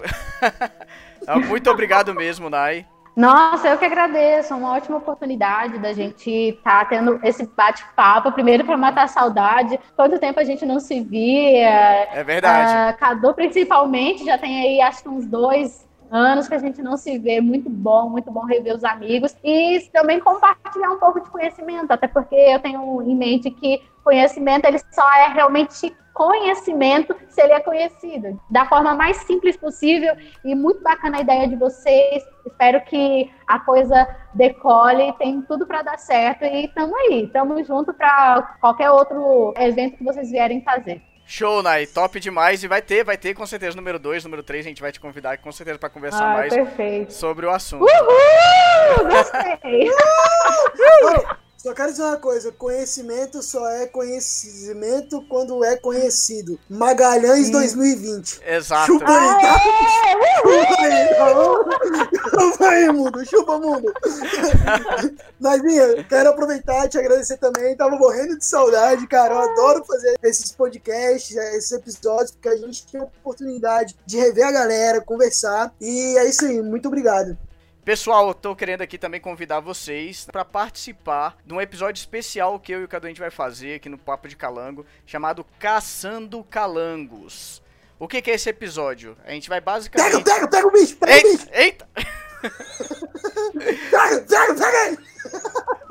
Muito 1.48 1.70
obrigado 1.70 2.14
mesmo, 2.14 2.48
Nai. 2.50 2.86
Nossa, 3.16 3.68
eu 3.68 3.78
que 3.78 3.84
agradeço. 3.84 4.52
É 4.52 4.56
uma 4.56 4.72
ótima 4.72 4.98
oportunidade 4.98 5.78
da 5.78 5.92
gente 5.92 6.30
estar 6.30 6.80
tá 6.80 6.84
tendo 6.84 7.20
esse 7.22 7.46
bate-papo. 7.46 8.32
Primeiro, 8.32 8.64
para 8.64 8.76
matar 8.76 9.04
a 9.04 9.08
saudade. 9.08 9.78
Quanto 9.96 10.18
tempo 10.18 10.40
a 10.40 10.44
gente 10.44 10.64
não 10.64 10.80
se 10.80 11.00
via. 11.00 12.08
É 12.12 12.24
verdade. 12.24 12.94
Uh, 12.94 12.98
Cadu, 12.98 13.34
principalmente, 13.34 14.24
já 14.24 14.38
tem 14.38 14.60
aí, 14.62 14.80
acho 14.80 15.02
que 15.02 15.08
uns 15.08 15.26
dois 15.26 15.86
anos 16.10 16.48
que 16.48 16.54
a 16.54 16.58
gente 16.58 16.82
não 16.82 16.96
se 16.96 17.18
vê. 17.18 17.40
Muito 17.40 17.68
bom, 17.68 18.08
muito 18.08 18.30
bom 18.30 18.44
rever 18.44 18.74
os 18.74 18.84
amigos. 18.84 19.36
E 19.44 19.80
também 19.92 20.20
compartilhar 20.20 20.90
um 20.90 20.98
pouco 20.98 21.20
de 21.20 21.30
conhecimento, 21.30 21.90
até 21.90 22.08
porque 22.08 22.34
eu 22.34 22.58
tenho 22.60 23.02
em 23.02 23.14
mente 23.14 23.50
que 23.50 23.82
conhecimento 24.02 24.66
ele 24.66 24.78
só 24.90 25.08
é 25.14 25.28
realmente 25.28 25.94
conhecimento 26.12 27.16
se 27.28 27.40
ele 27.40 27.54
é 27.54 27.60
conhecido. 27.60 28.38
Da 28.50 28.66
forma 28.66 28.94
mais 28.94 29.16
simples 29.18 29.56
possível 29.56 30.14
e 30.44 30.54
muito 30.54 30.82
bacana 30.82 31.18
a 31.18 31.20
ideia 31.22 31.48
de 31.48 31.56
vocês. 31.56 32.22
Espero 32.44 32.80
que 32.84 33.32
a 33.46 33.58
coisa 33.60 34.06
decole, 34.34 35.12
tem 35.14 35.40
tudo 35.42 35.66
para 35.66 35.82
dar 35.82 35.98
certo 35.98 36.44
e 36.44 36.66
estamos 36.66 36.94
aí, 36.94 37.24
estamos 37.24 37.66
junto 37.66 37.94
para 37.94 38.42
qualquer 38.60 38.90
outro 38.90 39.54
evento 39.56 39.96
que 39.96 40.04
vocês 40.04 40.30
vierem 40.30 40.62
fazer. 40.62 41.02
Show, 41.24 41.62
Nai, 41.62 41.86
top 41.86 42.18
demais. 42.18 42.64
E 42.64 42.68
vai 42.68 42.82
ter, 42.82 43.04
vai 43.04 43.16
ter 43.16 43.34
com 43.34 43.46
certeza 43.46 43.76
número 43.76 43.98
2, 43.98 44.24
número 44.24 44.42
3, 44.42 44.66
a 44.66 44.68
gente 44.68 44.82
vai 44.82 44.90
te 44.90 44.98
convidar 44.98 45.38
com 45.38 45.52
certeza 45.52 45.78
para 45.78 45.88
conversar 45.88 46.32
ah, 46.32 46.34
mais 46.34 46.52
perfeito. 46.52 47.12
sobre 47.12 47.46
o 47.46 47.50
assunto. 47.50 47.84
Uhul! 47.84 49.08
Gostei! 49.08 49.90
Só 51.62 51.74
quero 51.74 51.90
dizer 51.90 52.04
uma 52.04 52.16
coisa: 52.16 52.50
conhecimento 52.52 53.42
só 53.42 53.68
é 53.68 53.86
conhecimento 53.86 55.22
quando 55.28 55.62
é 55.62 55.76
conhecido. 55.76 56.58
Magalhães 56.70 57.46
Sim. 57.46 57.52
2020. 57.52 58.40
Exato. 58.46 58.86
Chupa 58.86 59.04
aí, 59.06 59.40
tá? 59.42 59.60
Chupa 62.30 62.66
aí, 62.66 62.90
mundo. 62.90 63.26
Chupa, 63.26 63.58
mundo. 63.58 63.92
Navinha, 65.38 66.02
quero 66.04 66.30
aproveitar 66.30 66.86
e 66.86 66.88
te 66.88 66.98
agradecer 66.98 67.36
também. 67.36 67.76
Tava 67.76 67.94
morrendo 67.96 68.38
de 68.38 68.44
saudade, 68.46 69.06
cara. 69.06 69.34
Eu 69.34 69.40
adoro 69.40 69.84
fazer 69.84 70.18
esses 70.22 70.52
podcasts, 70.52 71.36
esses 71.36 71.72
episódios, 71.72 72.30
porque 72.30 72.48
a 72.48 72.56
gente 72.56 72.86
tem 72.86 73.02
a 73.02 73.04
oportunidade 73.04 73.94
de 74.06 74.16
rever 74.16 74.46
a 74.46 74.52
galera, 74.52 75.02
conversar. 75.02 75.74
E 75.78 76.16
é 76.16 76.26
isso 76.26 76.46
aí. 76.46 76.62
Muito 76.62 76.88
obrigado. 76.88 77.36
Pessoal, 77.84 78.28
eu 78.28 78.34
tô 78.34 78.54
querendo 78.54 78.82
aqui 78.82 78.98
também 78.98 79.20
convidar 79.20 79.60
vocês 79.60 80.26
para 80.30 80.44
participar 80.44 81.38
de 81.46 81.54
um 81.54 81.60
episódio 81.60 81.98
especial 81.98 82.60
que 82.60 82.72
eu 82.72 82.82
e 82.82 82.84
o 82.84 82.88
Cadu 82.88 83.06
a 83.06 83.08
gente 83.08 83.20
vai 83.20 83.30
fazer 83.30 83.76
aqui 83.76 83.88
no 83.88 83.96
Papo 83.96 84.28
de 84.28 84.36
Calango, 84.36 84.84
chamado 85.06 85.46
Caçando 85.58 86.44
Calangos. 86.44 87.62
O 87.98 88.06
que, 88.06 88.20
que 88.20 88.30
é 88.30 88.34
esse 88.34 88.50
episódio? 88.50 89.16
A 89.24 89.30
gente 89.30 89.48
vai 89.48 89.62
basicamente. 89.62 90.12
Pega, 90.12 90.24
pega, 90.24 90.48
pega 90.48 90.68
o 90.68 90.70
bicho! 90.70 90.96
Pega 90.96 91.14
eita, 91.14 91.28
o 91.28 91.32
bicho! 91.32 91.48
Eita! 91.54 91.88
pega, 93.90 94.20
pega, 94.20 94.54
pega! 94.54 95.02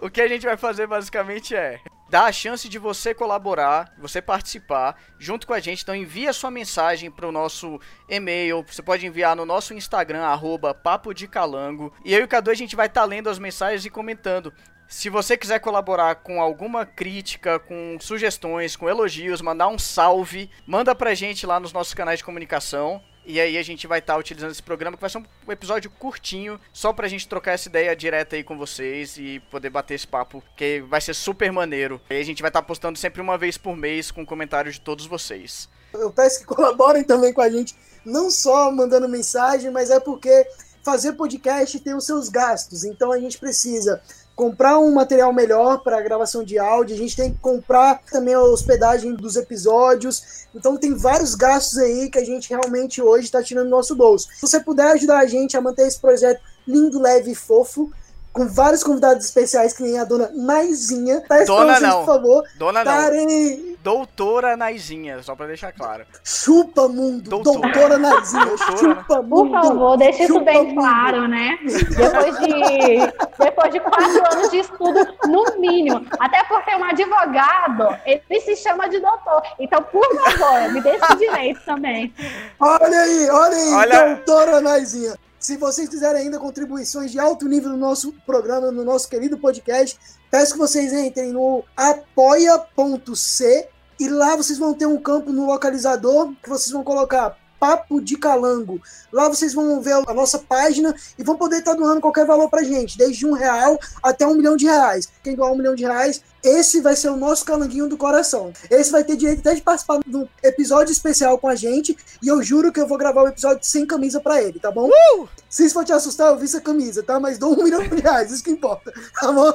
O 0.02 0.10
que 0.12 0.22
a 0.22 0.28
gente 0.28 0.46
vai 0.46 0.58
fazer 0.58 0.86
basicamente 0.86 1.56
é 1.56 1.80
dar 2.10 2.26
a 2.26 2.32
chance 2.32 2.68
de 2.68 2.80
você 2.80 3.14
colaborar, 3.14 3.94
você 3.98 4.22
participar 4.22 5.00
junto 5.18 5.46
com 5.46 5.54
a 5.54 5.60
gente. 5.60 5.84
Então 5.84 5.96
envia 5.96 6.34
sua 6.34 6.50
mensagem 6.50 7.12
para 7.12 7.28
o 7.28 7.32
nosso 7.32 7.80
e-mail. 8.10 8.66
Você 8.68 8.82
pode 8.82 9.06
enviar 9.06 9.36
no 9.36 9.46
nosso 9.46 9.74
Instagram, 9.74 10.24
arroba 10.24 10.74
Papo 10.74 11.14
de 11.14 11.28
Calango. 11.28 11.94
E 12.04 12.14
eu 12.14 12.22
e 12.22 12.24
o 12.24 12.28
Cadu 12.28 12.50
a 12.50 12.56
gente 12.56 12.76
vai 12.76 12.88
estar 12.88 13.02
tá 13.02 13.08
lendo 13.08 13.30
as 13.30 13.40
mensagens 13.40 13.86
e 13.86 13.90
comentando. 13.90 14.54
Se 14.88 15.08
você 15.08 15.38
quiser 15.38 15.60
colaborar 15.60 16.16
com 16.16 16.42
alguma 16.42 16.84
crítica, 16.84 17.60
com 17.60 17.98
sugestões, 18.00 18.76
com 18.76 18.90
elogios, 18.90 19.40
mandar 19.40 19.68
um 19.68 19.78
salve, 19.78 20.50
manda 20.66 20.96
pra 20.96 21.14
gente 21.14 21.46
lá 21.46 21.60
nos 21.60 21.72
nossos 21.72 21.94
canais 21.94 22.18
de 22.18 22.26
comunicação. 22.26 23.00
E 23.26 23.40
aí 23.40 23.58
a 23.58 23.64
gente 23.64 23.86
vai 23.86 24.00
estar 24.00 24.14
tá 24.14 24.20
utilizando 24.20 24.52
esse 24.52 24.64
programa, 24.64 24.98
que 24.98 25.02
vai 25.02 25.10
ser 25.10 25.20
um 25.20 25.52
episódio 25.52 25.90
curtinho, 25.92 26.60
só 26.74 26.92
pra 26.92 27.08
gente 27.08 27.28
trocar 27.28 27.52
essa 27.54 27.70
ideia 27.70 27.96
direta 27.96 28.36
aí 28.36 28.44
com 28.44 28.58
vocês 28.58 29.18
e 29.18 29.40
poder 29.52 29.70
bater 29.70 29.96
esse 29.96 30.08
papo, 30.08 30.44
que 30.56 30.82
vai 30.82 31.02
ser 31.02 31.14
super 31.14 31.52
maneiro. 31.52 32.02
E 32.10 32.20
a 32.20 32.24
gente 32.24 32.42
vai 32.42 32.50
estar 32.50 32.62
tá 32.62 32.68
postando 32.68 32.98
sempre 32.98 33.22
uma 33.22 33.38
vez 33.38 33.58
por 33.58 33.76
mês 33.76 34.12
com 34.12 34.26
comentários 34.26 34.76
de 34.76 34.82
todos 34.82 35.06
vocês. 35.06 35.70
Eu 35.94 36.12
peço 36.12 36.40
que 36.40 36.46
colaborem 36.54 37.04
também 37.04 37.34
com 37.34 37.42
a 37.42 37.50
gente, 37.50 37.76
não 38.06 38.30
só 38.30 38.72
mandando 38.72 39.08
mensagem, 39.08 39.72
mas 39.72 39.90
é 39.90 40.00
porque 40.00 40.48
fazer 40.84 41.14
podcast 41.14 41.80
tem 41.80 41.94
os 41.94 42.06
seus 42.06 42.30
gastos. 42.30 42.84
Então 42.84 43.12
a 43.12 43.20
gente 43.20 43.38
precisa 43.38 44.02
comprar 44.40 44.80
um 44.80 44.94
material 44.94 45.34
melhor 45.34 45.84
para 45.84 46.02
gravação 46.02 46.46
de 46.46 46.58
áudio, 46.58 46.96
a 46.96 46.98
gente 46.98 47.14
tem 47.14 47.34
que 47.34 47.40
comprar 47.40 48.02
também 48.10 48.34
a 48.34 48.42
hospedagem 48.42 49.14
dos 49.14 49.36
episódios. 49.36 50.48
Então 50.56 50.78
tem 50.78 50.94
vários 50.96 51.36
gastos 51.36 51.78
aí 51.78 52.10
que 52.10 52.18
a 52.18 52.24
gente 52.24 52.50
realmente 52.50 53.02
hoje 53.02 53.26
está 53.26 53.44
tirando 53.44 53.66
do 53.66 53.72
nosso 53.72 53.98
bolso. 53.98 54.30
Se 54.34 54.40
você 54.40 54.62
puder 54.62 54.94
ajudar 54.94 55.20
a 55.20 55.26
gente 55.26 55.58
a 55.58 55.62
manter 55.62 55.86
esse 55.86 56.00
projeto 56.00 56.40
lindo, 56.66 57.02
leve 57.02 57.32
e 57.32 57.36
fofo, 57.36 57.92
com 58.40 58.48
vários 58.48 58.86
convidados 58.86 59.26
especiais, 59.26 59.74
que 59.74 59.84
nem 59.84 60.00
a 60.00 60.06
dona 60.06 60.32
Naizinha. 60.34 61.22
Tá 61.28 61.44
dona 61.44 61.78
não. 61.78 62.00
por 62.00 62.06
favor. 62.06 62.44
Dona 62.58 62.86
não. 62.86 63.70
Doutora 63.84 64.56
Naizinha, 64.56 65.22
só 65.24 65.36
pra 65.36 65.48
deixar 65.48 65.74
claro. 65.74 66.06
Chupa 66.24 66.88
mundo. 66.88 67.30
Doutora, 67.30 67.60
Doutora 67.60 67.98
Naizinha. 67.98 68.46
Doutora, 68.46 68.78
chupa 68.78 69.22
mundo. 69.22 69.30
Por 69.30 69.52
favor, 69.52 69.98
deixe 69.98 70.24
isso 70.24 70.40
bem 70.40 70.68
mundo. 70.68 70.76
claro, 70.76 71.28
né? 71.28 71.58
Depois 71.64 72.40
de, 72.40 73.44
depois 73.44 73.74
de 73.74 73.80
quatro 73.82 74.34
anos 74.34 74.52
de 74.52 74.58
estudo, 74.60 75.00
no 75.28 75.60
mínimo. 75.60 76.06
Até 76.18 76.42
porque 76.46 76.74
um 76.76 76.84
advogado, 76.84 77.98
ele 78.06 78.42
se 78.42 78.56
chama 78.56 78.88
de 78.88 79.00
doutor. 79.00 79.42
Então, 79.60 79.82
por 79.84 80.08
favor, 80.16 80.72
me 80.72 80.82
dê 80.82 80.92
esse 80.92 81.18
direito 81.18 81.60
também. 81.66 82.14
Olha 82.58 83.02
aí, 83.02 83.30
olha 83.30 83.58
aí, 83.58 83.74
olha... 83.74 84.16
Doutora 84.16 84.62
Naizinha. 84.62 85.16
Se 85.40 85.56
vocês 85.56 85.88
quiserem 85.88 86.24
ainda 86.24 86.38
contribuições 86.38 87.12
de 87.12 87.20
alto 87.20 87.48
nível 87.48 87.70
no 87.70 87.78
nosso 87.78 88.12
programa, 88.26 88.72
no 88.72 88.84
nosso 88.84 89.08
querido 89.08 89.38
podcast, 89.38 89.98
peço 90.30 90.52
que 90.52 90.60
vocês 90.60 90.92
entrem 90.92 91.32
no 91.32 91.64
apoia.c 91.78 93.70
e 93.98 94.10
lá 94.10 94.36
vocês 94.36 94.60
vão 94.60 94.74
ter 94.74 94.86
um 94.86 95.00
campo 95.00 95.32
no 95.32 95.46
localizador 95.46 96.34
que 96.44 96.50
vocês 96.50 96.72
vão 96.72 96.84
colocar 96.84 97.38
Papo 97.58 98.02
de 98.02 98.18
Calango. 98.18 98.82
Lá 99.12 99.30
vocês 99.30 99.54
vão 99.54 99.82
ver 99.82 99.94
a 99.94 100.14
nossa 100.14 100.40
página 100.40 100.94
e 101.18 101.24
vão 101.24 101.38
poder 101.38 101.60
estar 101.60 101.74
doando 101.74 102.02
qualquer 102.02 102.26
valor 102.26 102.50
pra 102.50 102.64
gente, 102.64 102.98
desde 102.98 103.26
um 103.26 103.34
real 103.34 103.78
até 104.04 104.26
um 104.28 104.36
milhão 104.36 104.56
de 104.56 104.66
reais. 104.66 105.10
Quem 105.24 105.36
doar 105.36 105.52
um 105.52 105.58
milhão 105.58 105.76
de 105.76 105.84
reais 105.84 106.22
esse 106.44 106.82
vai 106.82 106.96
ser 106.96 107.10
o 107.10 107.18
nosso 107.18 107.46
calanguinho 107.46 107.88
do 107.88 107.98
coração. 107.98 108.52
Esse 108.70 108.92
vai 108.92 109.04
ter 109.04 109.16
direito 109.16 109.40
até 109.40 109.56
de 109.56 109.62
participar 109.62 110.00
de 110.06 110.16
um 110.16 110.28
episódio 110.44 110.92
especial 110.92 111.38
com 111.38 111.48
a 111.48 111.56
gente. 111.56 111.96
E 112.22 112.28
eu 112.28 112.42
juro 112.42 112.72
que 112.72 112.80
eu 112.80 112.88
vou 112.88 112.98
gravar 112.98 113.22
o 113.22 113.26
um 113.26 113.30
episódio 113.30 113.60
sem 113.64 113.86
camisa 113.86 114.20
para 114.20 114.42
ele, 114.42 114.60
tá 114.60 114.72
bom? 114.72 114.88
Uh! 114.88 115.28
Se 115.50 115.66
isso 115.66 115.74
for 115.74 115.84
te 115.84 115.92
assustar, 115.92 116.28
eu 116.28 116.38
vi 116.38 116.46
essa 116.46 116.62
camisa, 116.62 117.02
tá? 117.02 117.20
Mas 117.20 117.38
dou 117.38 117.54
um 117.54 117.64
milhão 117.64 117.82
de 117.82 118.02
reais, 118.02 118.32
isso 118.32 118.44
que 118.44 118.52
importa, 118.52 118.94
tá 119.20 119.32
bom? 119.32 119.52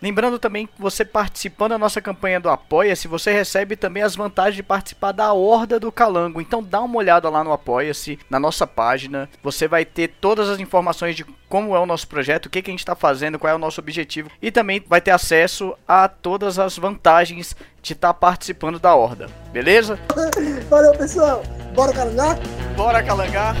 Lembrando 0.00 0.38
também 0.38 0.66
que 0.66 0.72
você 0.78 1.04
participando 1.04 1.70
da 1.70 1.78
nossa 1.78 2.00
campanha 2.00 2.38
do 2.38 2.48
Apoia-se, 2.48 3.08
você 3.08 3.32
recebe 3.32 3.76
também 3.76 4.02
as 4.02 4.14
vantagens 4.14 4.56
de 4.56 4.62
participar 4.62 5.12
da 5.12 5.32
Horda 5.32 5.80
do 5.80 5.90
Calango. 5.90 6.40
Então 6.40 6.62
dá 6.62 6.80
uma 6.80 6.98
olhada 6.98 7.28
lá 7.28 7.42
no 7.42 7.52
Apoia-se, 7.52 8.18
na 8.30 8.38
nossa 8.38 8.66
página. 8.66 9.28
Você 9.42 9.66
vai 9.66 9.84
ter 9.84 10.08
todas 10.20 10.48
as 10.48 10.60
informações 10.60 11.16
de 11.16 11.24
como 11.54 11.76
é 11.76 11.78
o 11.78 11.86
nosso 11.86 12.08
projeto, 12.08 12.46
o 12.46 12.50
que, 12.50 12.60
que 12.60 12.68
a 12.68 12.72
gente 12.72 12.80
está 12.80 12.96
fazendo, 12.96 13.38
qual 13.38 13.48
é 13.48 13.54
o 13.54 13.58
nosso 13.58 13.80
objetivo. 13.80 14.28
E 14.42 14.50
também 14.50 14.84
vai 14.88 15.00
ter 15.00 15.12
acesso 15.12 15.72
a 15.86 16.08
todas 16.08 16.58
as 16.58 16.76
vantagens 16.76 17.54
de 17.80 17.92
estar 17.92 18.08
tá 18.08 18.12
participando 18.14 18.80
da 18.80 18.92
horda, 18.96 19.28
beleza? 19.52 19.96
Valeu, 20.68 20.90
pessoal. 20.98 21.44
Bora 21.72 21.92
calangar? 21.92 22.36
Bora 22.74 23.02
calangar. 23.04 23.54